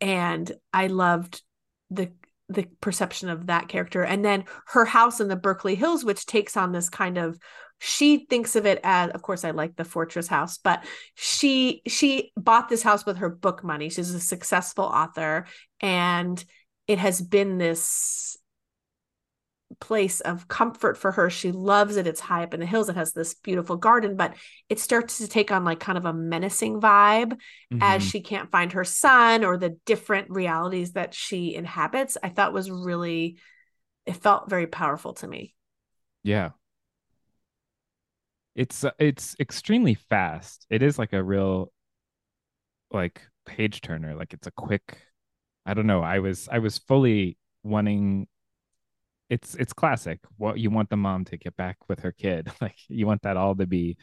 [0.00, 1.42] and I loved
[1.90, 2.10] the
[2.48, 6.56] the perception of that character and then her house in the berkeley hills which takes
[6.56, 7.38] on this kind of
[7.78, 12.32] she thinks of it as of course i like the fortress house but she she
[12.36, 13.88] bought this house with her book money.
[13.88, 15.46] She's a successful author
[15.80, 16.42] and
[16.86, 18.36] it has been this
[19.80, 21.28] place of comfort for her.
[21.28, 22.06] She loves it.
[22.06, 22.88] It's high up in the hills.
[22.88, 24.34] It has this beautiful garden but
[24.68, 27.82] it starts to take on like kind of a menacing vibe mm-hmm.
[27.82, 32.16] as she can't find her son or the different realities that she inhabits.
[32.22, 33.38] I thought was really
[34.06, 35.54] it felt very powerful to me.
[36.22, 36.50] Yeah
[38.58, 40.66] it's uh, it's extremely fast.
[40.68, 41.72] It is like a real
[42.90, 44.16] like page turner.
[44.16, 44.98] Like it's a quick.
[45.64, 46.02] I don't know.
[46.02, 48.26] I was I was fully wanting
[49.30, 50.20] it's it's classic.
[50.38, 53.36] What you want the mom to get back with her kid, like you want that
[53.36, 53.96] all to be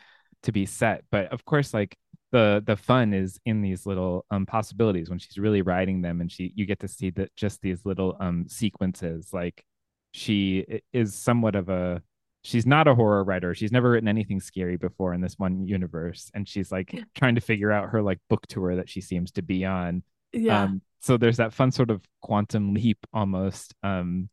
[0.43, 1.03] to be set.
[1.12, 1.97] But of course, like
[2.32, 6.32] the the fun is in these little um possibilities when she's really writing them, and
[6.32, 9.30] she you get to see that just these little um sequences.
[9.34, 9.66] Like
[10.12, 12.01] she is somewhat of a
[12.46, 13.54] she's not a horror writer.
[13.54, 17.04] She's never written anything scary before in this one universe, and she's like Yeah.
[17.16, 20.04] trying to figure out her like book tour that she seems to be on.
[20.32, 20.64] Yeah.
[20.64, 24.30] Um, so there's that fun sort of quantum leap almost um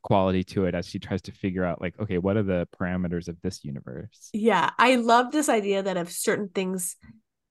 [0.00, 3.28] quality to it as she tries to figure out like okay what are the parameters
[3.28, 6.96] of this universe Yeah, I love this idea that if certain things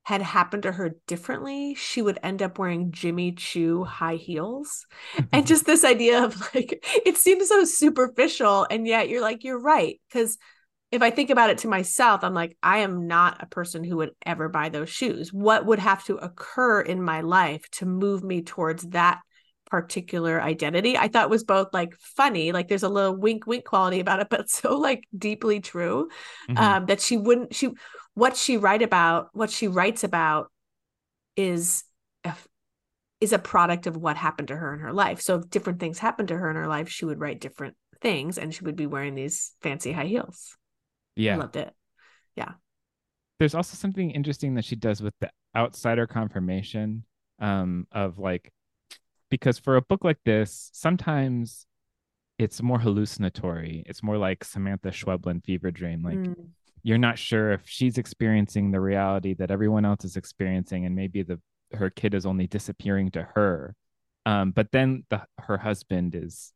[0.04, 4.86] had happened to her differently, she would end up wearing Jimmy Choo high heels.
[5.32, 8.66] And just this idea of like, it seems so superficial.
[8.70, 10.02] And yet you're like, you're right.
[10.10, 10.38] Because
[10.91, 13.97] if I think about it to myself, I'm like, I am not a person who
[13.97, 15.32] would ever buy those shoes.
[15.32, 19.22] What would have to occur in my life to move me towards that
[19.70, 20.97] particular identity?
[20.97, 24.28] I thought was both like funny, like there's a little wink wink quality about it,
[24.30, 26.10] but so like deeply true
[26.49, 26.58] Mhm.
[26.58, 27.70] um, that she wouldn't she
[28.14, 30.51] what she write about what she writes about
[31.36, 31.84] is
[32.24, 32.34] a,
[33.20, 35.22] is a product of what happened to her in her life.
[35.22, 38.38] So if different things happened to her in her life she would write different things
[38.38, 40.57] and she would be wearing these fancy high heels.
[41.18, 41.36] I yeah.
[41.38, 41.74] loved it.
[42.36, 42.53] Yeah.
[43.39, 47.03] There's also something interesting that she does with the outsider confirmation
[47.39, 48.51] um of like
[49.30, 51.66] because for a book like this sometimes
[52.41, 53.84] it's more hallucinatory.
[53.86, 56.49] It's more like Samanta Schweblin fever dream like Mm,
[56.84, 61.24] you're not sure if she's experiencing the reality that everyone else is experiencing and maybe
[61.24, 61.40] the
[61.74, 63.76] her kid is only disappearing to her
[64.26, 66.54] um, but then the her husband is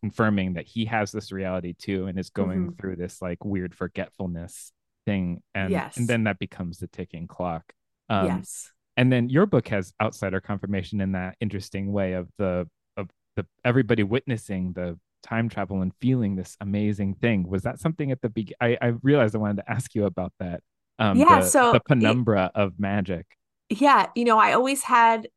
[0.00, 2.78] confirming that he has this reality too and is going Mhm.
[2.78, 4.72] through this like weird forgetfulness
[5.06, 5.96] thing and Yes.
[5.96, 7.72] and then that becomes the ticking clock
[8.08, 12.68] um, yes and then your book has outsider confirmation in that interesting way of the
[12.96, 17.48] of the everybody witnessing the time travel and feeling this amazing thing.
[17.48, 20.32] Was that something at the beginning I, I realized i wanted to ask you about
[20.40, 20.62] that
[20.98, 23.26] um Yeah, the, so the it- penumbra of magic.
[23.68, 25.28] Yeah you know i always had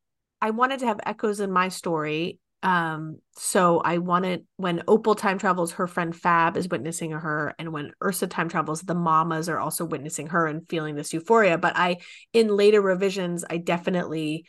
[0.42, 5.38] i wanted to have echoes in my story um so i wanted when opal time
[5.38, 9.60] travels her friend fab is witnessing her and when ursa time travels the mamas are
[9.60, 11.98] also witnessing her and feeling this euphoria but i
[12.32, 14.46] in later revisions i definitely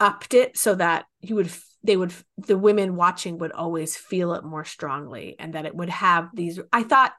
[0.00, 1.50] upped it so that you would
[1.82, 5.90] they would the women watching would always feel it more strongly and that it would
[5.90, 7.12] have these i thought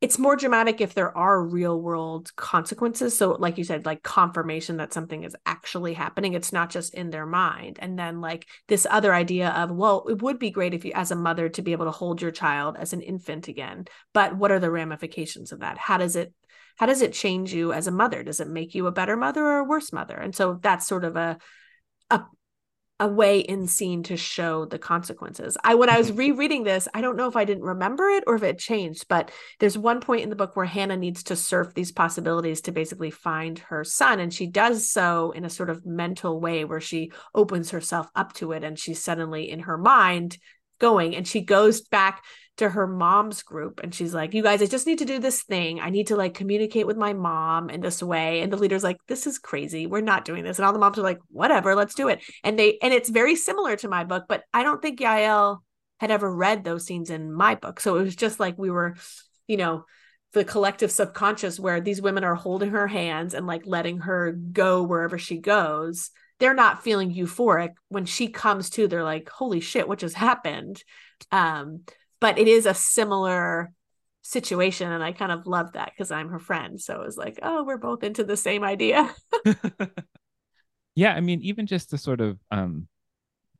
[0.00, 3.16] it's more dramatic if there are real world consequences.
[3.16, 7.10] So like you said like confirmation that something is actually happening it's not just in
[7.10, 7.78] their mind.
[7.80, 11.10] And then like this other idea of well it would be great if you as
[11.10, 14.52] a mother to be able to hold your child as an infant again but what
[14.52, 15.78] are the ramifications of that?
[15.78, 16.32] How does it
[16.76, 18.22] how does it change you as a mother?
[18.22, 20.14] Does it make you a better mother or a worse mother?
[20.14, 21.38] And so that's sort of a
[22.08, 22.22] a
[23.00, 25.56] a way in scene to show the consequences.
[25.62, 28.34] I when I was rereading this, I don't know if I didn't remember it or
[28.34, 29.30] if it changed, but
[29.60, 33.10] there's one point in the book where Hannah needs to surf these possibilities to basically
[33.10, 37.12] find her son and she does so in a sort of mental way where she
[37.34, 40.38] opens herself up to it and she's suddenly in her mind
[40.78, 42.22] going and she goes back
[42.58, 45.42] to her mom's group and she's like you guys i just need to do this
[45.42, 45.80] thing.
[45.80, 48.40] I need to like communicate with my mom in this way.
[48.40, 49.86] And the leader's like this is crazy.
[49.86, 50.58] We're not doing this.
[50.58, 52.20] And all the moms are like whatever let's do it.
[52.44, 55.58] And they and it's very similar to my book but i don't think yael
[55.98, 57.80] had ever read those scenes in my book.
[57.80, 58.94] So it was just like we were
[59.46, 59.84] you know
[60.34, 64.82] the collective subconscious where these women are holding her hands and like letting her go
[64.82, 66.10] wherever she goes.
[66.38, 67.70] They're not feeling euphoric.
[67.88, 70.82] When she comes to they're like holy shit what just happened?
[71.32, 71.84] Um
[72.20, 73.72] but it is a similar
[74.22, 77.38] situation and i kind of love that because i'm her friend so it was like
[77.42, 79.14] oh we're both into the same idea.
[80.94, 82.88] Yeah i mean even just the sort of um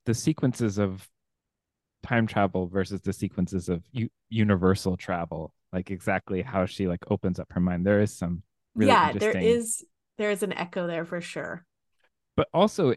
[0.06, 1.08] the sequences of
[2.02, 7.38] time travel versus the sequences of u- universal travel like exactly how she like opens
[7.38, 7.86] up her mind.
[7.86, 8.42] There is some
[8.74, 9.84] really yeah there interesting is
[10.16, 11.64] there is an echo there for sure.
[12.36, 12.94] But also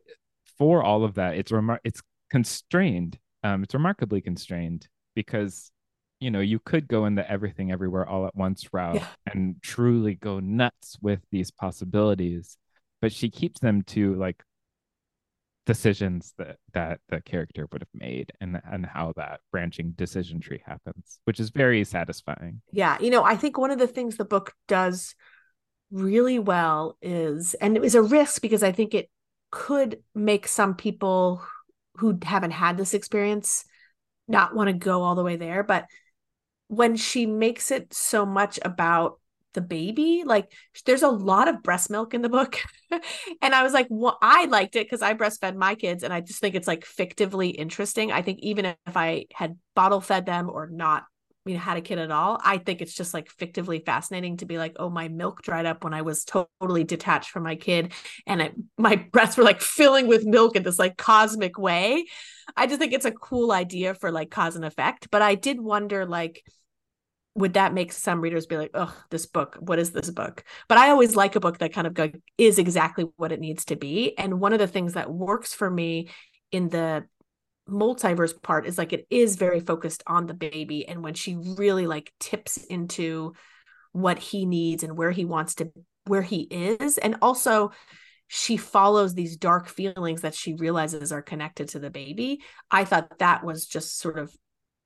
[0.57, 5.71] for all of that it's remar- it's constrained um it's remarkably constrained because
[6.19, 9.07] you know you could go in the everything everywhere all at once route Yeah.
[9.33, 12.57] and truly go nuts with these possibilities
[13.01, 14.43] but she keeps them to like
[15.65, 20.61] decisions that that the character would have made and and how that branching decision tree
[20.65, 24.25] happens which is very satisfying yeah you know i think one of the things the
[24.25, 25.13] book does
[25.91, 29.09] really well is and it was a risk because i think it
[29.51, 31.43] could make some people
[31.97, 33.63] who haven't had this experience
[34.31, 35.85] not want to go all the way there but
[36.67, 39.19] when she makes it so much about
[39.53, 40.23] the baby.
[40.25, 40.51] Like
[40.85, 42.57] there's a lot of breast milk in the book.
[43.41, 46.03] and I was like, well, I liked it because I breastfed my kids.
[46.03, 48.11] And I just think it's like fictively interesting.
[48.11, 51.03] I think even if I had bottle fed them or not,
[51.45, 54.45] you know, had a kid at all, I think it's just like fictively fascinating to
[54.45, 57.93] be like, oh, my milk dried up when I was totally detached from my kid.
[58.27, 62.05] And it, my breasts were like filling with milk in this like cosmic way.
[62.55, 65.09] I just think it's a cool idea for like cause and effect.
[65.09, 66.43] But I did wonder, like,
[67.33, 70.43] would that make some readers be like, oh, this book, what is this book?
[70.67, 73.75] But I always like a book that kind of is exactly what it needs to
[73.75, 74.17] be.
[74.17, 76.09] And one of the things that works for me
[76.51, 77.05] in the
[77.71, 80.87] multiverse part is like it is very focused on the baby.
[80.87, 83.33] And when she really like tips into
[83.93, 85.71] what he needs and where he wants to,
[86.05, 87.71] where he is, and also
[88.27, 92.41] she follows these dark feelings that she realizes are connected to the baby.
[92.69, 94.31] I thought that was just sort of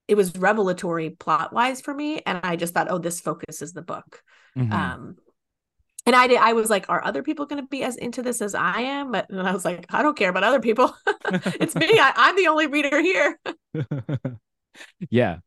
[0.08, 3.82] it was revelatory plot wise for me and i just thought oh this focuses the
[3.82, 4.22] book
[4.58, 4.72] mm-hmm.
[4.72, 5.16] um
[6.06, 8.42] and i did i was like are other people going to be as into this
[8.42, 9.12] as i am?
[9.12, 10.96] But and i was like i don't care about other people.
[11.60, 11.88] It's me.
[12.00, 13.40] I, i'm the only reader here.
[15.10, 15.38] Yeah.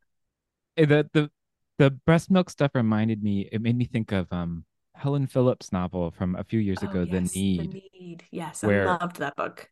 [0.76, 1.30] Eh, the the
[1.78, 6.10] the breast milk stuff reminded me it made me think of um helen phillips novel
[6.10, 8.24] from a few years oh, ago yes, the need the need.
[8.30, 9.70] Yes i loved that book.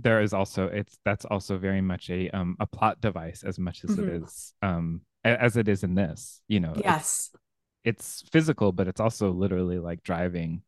[0.00, 3.84] There is also it's that's also very much a um a plot device as much
[3.84, 4.08] as mm-hmm.
[4.08, 7.30] it is um as it is in this you know yes.
[7.34, 7.42] it's,
[7.88, 10.62] it's physical but it's also literally like driving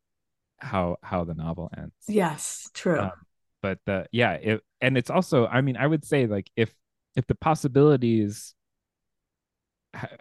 [0.59, 1.95] how how the novel ends.
[2.09, 3.01] Yes true.
[3.01, 3.12] Um,
[3.62, 6.73] but the yeah it and it's also i mean i would say like if
[7.14, 8.55] if the possibilities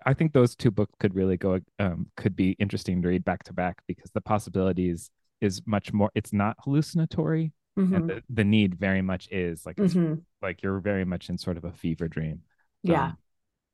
[0.05, 3.43] i think those two books could really go um could be interesting to read back
[3.43, 7.95] to back because the possibilities is much more it's not hallucinatory mm-hmm.
[7.95, 10.15] and the, the need very much is like mm-hmm.
[10.41, 12.41] like you're very much in sort of a fever dream.
[12.83, 13.17] Yeah um,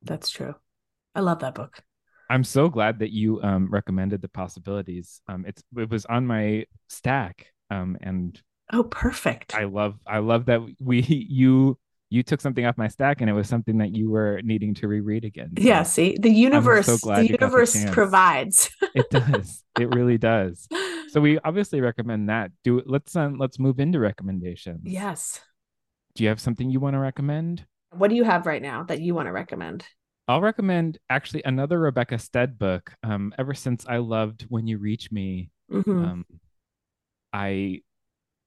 [0.04, 0.56] that's true.
[1.16, 1.82] I love that book
[2.30, 6.66] i'm so glad that you um recommended the possibilities um it's it was on my
[6.90, 8.42] stack um and
[8.74, 11.78] oh perfect i love i love that we you
[12.10, 14.88] you took something off my stack and it was something that you were needing to
[14.88, 15.52] reread again.
[15.58, 18.70] So yeah, see, the universe so the universe the provides.
[18.94, 19.64] it does.
[19.80, 20.68] It really does.
[21.10, 22.52] So we obviously recommend that.
[22.64, 24.82] Do let's um, let's move into recommendations.
[24.86, 25.42] Yes.
[26.16, 27.66] Do you have something you want to recommend?
[27.92, 29.86] What do you have right now that you want to recommend?
[30.28, 32.94] I'll recommend actually another Rebecca Stead book.
[33.04, 35.92] Um, ever since I loved When You Reach Me, mm-hmm.
[35.92, 36.26] um,
[37.32, 37.82] I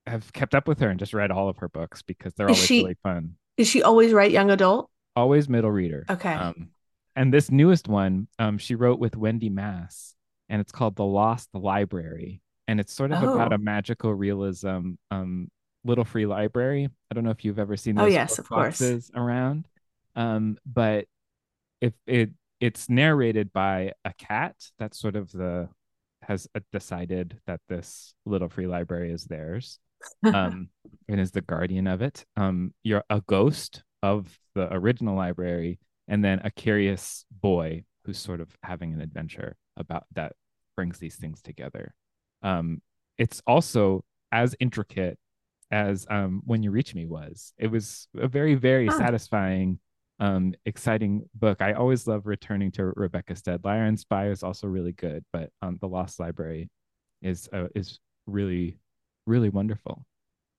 [0.06, 2.56] have kept up with her and just read all of her books because they're is
[2.56, 3.34] always she, really fun.
[3.56, 4.90] Is she always write young adult?
[5.14, 6.04] Always middle reader.
[6.10, 6.32] Okay.
[6.32, 6.70] Um,
[7.14, 10.14] and this newest one, um, she wrote with Wendy Mass,
[10.48, 13.34] and it's called The Lost Library and it's sort of oh.
[13.34, 15.50] about a magical realism um,
[15.84, 16.88] little free library.
[17.10, 19.20] I don't know if you've ever seen oh, those oh, yes, of boxes course.
[19.20, 19.66] around.
[20.14, 21.06] Um, but
[21.80, 25.68] if it it's narrated by a cat that's sort of the
[26.22, 29.78] has uh, decided that this little free library is theirs
[30.24, 30.68] um,
[31.08, 32.24] and is the guardian of it.
[32.36, 38.40] Um, you're a ghost of the original library, and then a curious boy who's sort
[38.40, 40.32] of having an adventure about that
[40.76, 41.94] brings these things together
[42.42, 42.80] um,
[43.16, 45.18] it's also as intricate
[45.70, 48.96] as um, when you reach me was it was a very very huh.
[48.96, 49.78] satisfying
[50.20, 51.62] um, exciting book.
[51.62, 55.50] I always love returning to rebecca stead liar and spy is also really good but
[55.62, 56.68] um, the lost library
[57.22, 58.76] is uh, is really
[59.26, 60.04] really wonderful.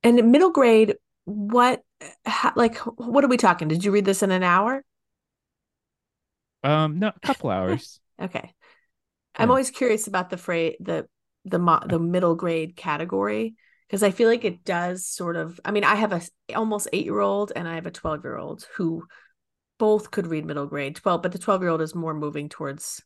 [0.03, 0.95] And middle grade
[1.25, 1.83] what
[2.25, 3.67] how, like what are we talking?
[3.67, 4.83] Did you read this in an hour?
[6.63, 7.99] Um no a couple hours.
[8.21, 8.53] Okay.
[9.35, 11.07] I'm always curious about the phrase the
[11.45, 13.55] the mo- the middle grade category
[13.87, 15.59] because I feel like it does sort of.
[15.63, 16.21] I mean, I have a
[16.55, 19.07] almost eight year old and I have a twelve year old who
[19.79, 23.03] both could read middle grade twelve, but the twelve year old is more moving towards.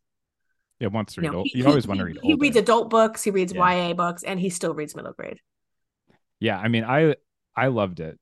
[0.79, 1.27] Yeah, wants to read.
[1.27, 2.19] You, know, old, he, you always he, want to read.
[2.21, 2.41] He older.
[2.41, 3.23] reads adult books.
[3.23, 3.87] He reads yeah.
[3.87, 5.39] YA books, and he still reads middle grade.
[6.39, 7.15] Yeah, I mean, I
[7.55, 8.19] I loved it.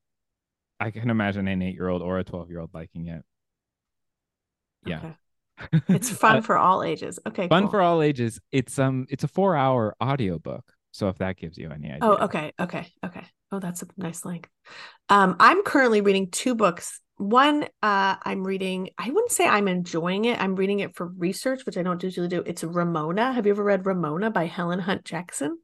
[0.78, 3.24] I can imagine an eight year old or a twelve year old liking it.
[4.86, 4.98] Yeah.
[4.98, 5.14] Okay
[5.88, 7.18] it's fun uh, for all ages.
[7.26, 7.48] Okay.
[7.48, 7.70] Fun cool.
[7.70, 8.40] for all ages.
[8.50, 10.64] It's um it's a four hour audiobook.
[10.92, 11.98] So if that gives you any idea.
[12.02, 12.52] Oh, okay.
[12.60, 12.92] Okay.
[13.04, 13.24] Okay.
[13.50, 14.50] Oh, that's a nice length.
[15.12, 16.98] Um, I'm currently reading two books.
[17.18, 20.40] One, uh, I'm reading, I wouldn't say I'm enjoying it.
[20.40, 22.42] I'm reading it for research, which I don't usually do.
[22.46, 23.34] It's Ramona.
[23.34, 25.58] Have you ever read Ramona by Helen Hunt Jackson?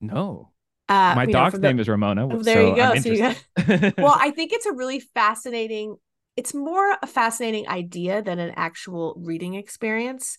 [0.00, 0.50] No.
[0.88, 2.26] Uh, My dog's know, name is Ramona.
[2.28, 2.94] Oh, there so you go.
[2.96, 5.96] So you got, well, I think it's a really fascinating
[6.36, 10.36] it's more a fascinating idea than an actual reading experience.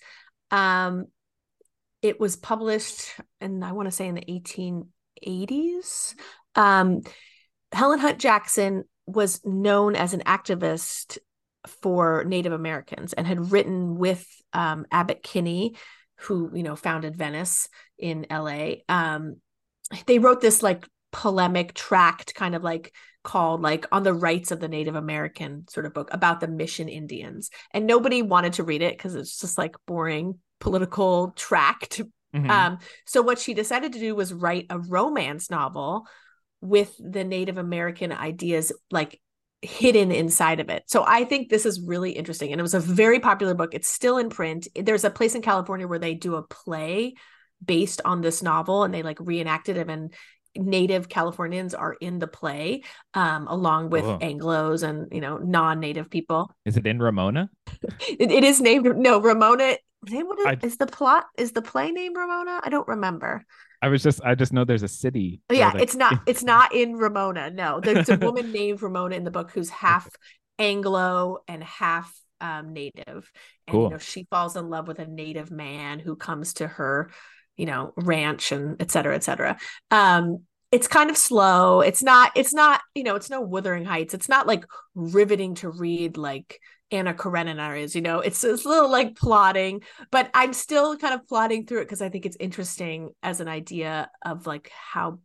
[0.51, 1.05] Um,
[2.01, 4.85] it was published, and I want to say in the
[5.25, 6.13] 1880s.
[6.53, 7.01] Um,
[7.71, 11.17] Helen Hunt Jackson was known as an activist
[11.65, 15.75] for Native Americans and had written with um, Abbott Kinney
[16.21, 18.75] who you know founded Venice in LA.
[18.89, 19.37] Um,
[20.05, 22.93] they wrote this like polemic tract, kind of like
[23.23, 26.89] called like on the rights of the Native American sort of book about the Mission
[26.89, 32.01] Indians, and nobody wanted to read it because it's just like boring political tract.
[32.35, 32.49] Mhm.
[32.49, 36.07] Um, so what she decided to do was write a romance novel
[36.61, 39.19] with the Native American ideas like
[39.61, 40.83] hidden inside of it.
[40.87, 42.51] So I think this is really interesting.
[42.51, 43.73] And it was a very popular book.
[43.73, 44.67] It's still in print.
[44.75, 47.15] There's a place in California where they do a play
[47.63, 50.13] based on this novel and they like reenacted it and
[50.55, 52.83] native Californians are in the play
[53.13, 54.03] um along with.
[54.03, 56.51] Anglos and you know non-native people.
[56.65, 57.49] Is it in Ramona?
[58.07, 62.59] It, it is named no Ramona I- is the plot is the play named Ramona?
[62.63, 63.43] I don't remember.
[63.81, 65.41] I was just I just know there's a city.
[65.49, 67.49] Oh, yeah, it's not it's not in Ramona.
[67.51, 70.09] No, there's a woman named Ramona in the book who's half
[70.59, 73.31] Anglo and half um, native,
[73.67, 73.83] and Cool.
[73.85, 77.11] you know she falls in love with a native man who comes to her,
[77.55, 79.57] you know, ranch and et cetera, et cetera.
[79.91, 81.81] Um, it's kind of slow.
[81.81, 82.31] It's not.
[82.35, 82.81] It's not.
[82.95, 84.13] You know, it's no Wuthering Heights.
[84.13, 86.59] It's not like riveting to read like
[86.91, 87.95] Anna Karenina is.
[87.95, 89.81] You know, it's it's a little like plotting,
[90.11, 93.47] but I'm still kind of plotting through it because I think it's interesting as an
[93.47, 95.19] idea of like how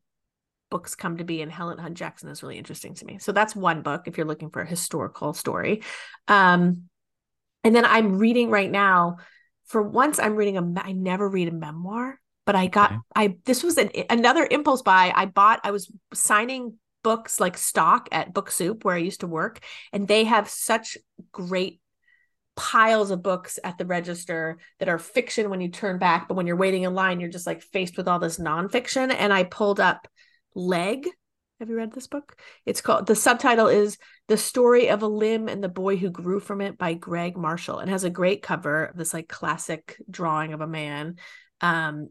[0.70, 3.18] books come to be and Helen Hunt Jackson is really interesting to me.
[3.18, 5.82] So that's one book if you're looking for a historical story.
[6.28, 6.84] Um
[7.64, 9.18] and then I'm reading right now
[9.66, 13.00] for once I'm reading a i never read a memoir, but I got Okay.
[13.14, 15.12] I this was an another impulse buy.
[15.14, 19.26] I bought I was signing books like stock at Book Soup where I used to
[19.26, 19.60] work
[19.92, 20.96] and they have such
[21.30, 21.80] great
[22.54, 26.46] piles of books at the register that are fiction when you turn back, but when
[26.46, 29.14] you're waiting in line, you're just like faced with all this nonfiction.
[29.14, 30.08] And I pulled up
[30.54, 31.08] Leg.
[31.60, 32.36] Have you read this book?
[32.66, 33.96] It's called the subtitle is
[34.28, 37.78] The Story of a Limb and the Boy Who Grew from It by Greg Marshall
[37.78, 41.16] and has a great cover of this like classic drawing of a man.
[41.60, 42.10] Um,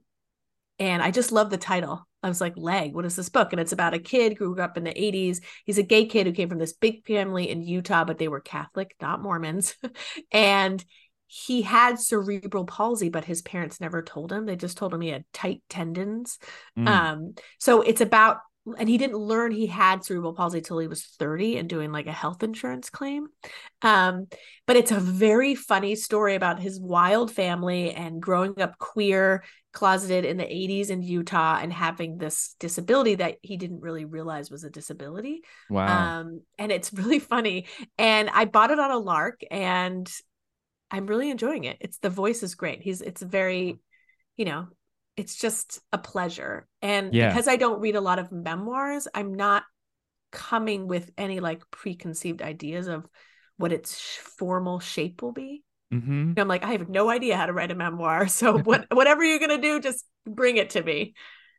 [0.79, 2.07] and I just love the title.
[2.23, 3.51] I was like, Leg, what is this book?
[3.51, 5.39] And it's about a kid who grew up in the 80s.
[5.65, 8.39] He's a gay kid who came from this big family in Utah, but they were
[8.39, 9.75] Catholic, not Mormons.
[10.31, 10.83] and
[11.27, 14.45] he had cerebral palsy, but his parents never told him.
[14.45, 16.37] They just told him he had tight tendons.
[16.77, 16.87] Mm.
[16.87, 18.39] Um, so it's about,
[18.77, 22.05] and he didn't learn he had cerebral palsy till he was 30 and doing like
[22.05, 23.27] a health insurance claim.
[23.81, 24.27] Um,
[24.67, 29.43] but it's a very funny story about his wild family and growing up queer,
[29.73, 34.51] closeted in the 80s in Utah and having this disability that he didn't really realize
[34.51, 35.41] was a disability.
[35.69, 36.19] wow.
[36.19, 37.65] Um, and it's really funny.
[37.97, 40.11] And I bought it on a lark and
[40.91, 41.77] I'm really enjoying it.
[41.79, 42.81] It's the voice is great.
[42.81, 43.79] He's it's very,
[44.37, 44.67] you know,
[45.17, 46.67] it's just a pleasure.
[46.81, 47.29] And Yeah.
[47.29, 49.63] because I don't read a lot of memoirs, I'm not
[50.31, 53.05] coming with any like preconceived ideas of
[53.57, 53.99] what its
[54.39, 55.63] formal shape will be.
[55.91, 58.27] hmm I'm like, I have no idea how to write a memoir.
[58.27, 61.13] So what whatever you're gonna do, just bring it to me.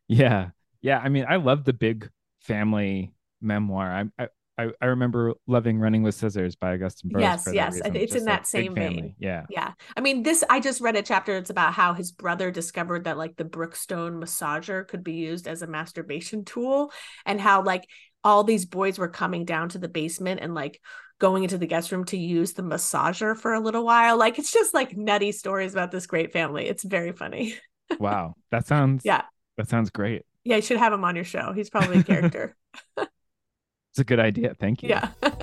[0.08, 0.50] Yeah.
[0.80, 0.98] Yeah.
[0.98, 3.86] I mean, I love the big family memoir.
[4.18, 4.28] I I
[4.58, 7.22] I, I remember loving Running with Scissors by Augusten Burroughs.
[7.22, 7.74] Yes, yes.
[7.74, 7.96] Reason.
[7.96, 8.96] it's in that same vein.
[8.96, 9.16] family.
[9.18, 9.46] Yeah.
[9.48, 9.72] Yeah.
[9.96, 11.36] I mean, this, I just read a chapter.
[11.36, 15.62] It's about how his brother discovered that like the Brookstone massager could be used as
[15.62, 16.92] a masturbation tool
[17.24, 17.88] and how like
[18.22, 20.80] all these boys were coming down to the basement and like
[21.18, 24.18] going into the guest room to use the massager for a little while.
[24.18, 26.68] Like it's just like nutty stories about this great family.
[26.68, 27.56] It's very funny.
[27.98, 28.34] Wow.
[28.50, 29.22] That sounds Yeah.
[29.56, 30.22] That sounds great.
[30.44, 30.56] Yeah.
[30.56, 31.52] You should have him on your show.
[31.52, 32.54] He's probably a character.
[33.92, 34.54] It's a good idea.
[34.58, 34.88] Thank you.
[34.88, 35.10] yeah.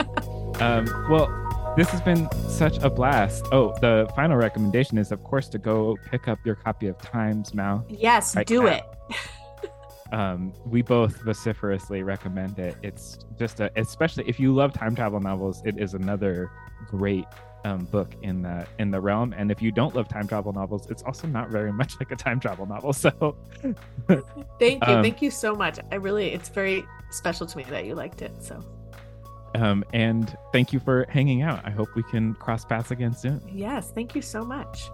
[0.59, 3.45] Um, well, this has been such a blast.
[3.53, 7.53] Oh, the final recommendation is, of course, to go pick up your copy of Time's
[7.53, 7.85] Mouth.
[7.87, 8.35] yes.
[8.35, 8.67] Right do now.
[8.67, 8.83] it.
[10.11, 12.75] Um, we both vociferously recommend it.
[12.81, 16.49] It's just a, especially if you love time travel novels, it is another
[16.87, 17.25] great
[17.63, 19.33] um, book in that in the realm.
[19.37, 22.15] And if you don't love time travel novels, it's also not very much like a
[22.15, 22.91] time travel novel.
[22.91, 23.37] So,
[24.07, 24.25] Thank
[24.59, 24.77] you.
[24.81, 25.77] Um, Thank you so much.
[25.91, 28.31] I really, it's very special to me that you liked it.
[28.39, 28.63] So,
[29.55, 31.61] um, and thank you for hanging out.
[31.65, 33.41] I hope we can cross paths again soon.
[33.51, 33.91] yes.
[33.91, 34.89] Thank you so much.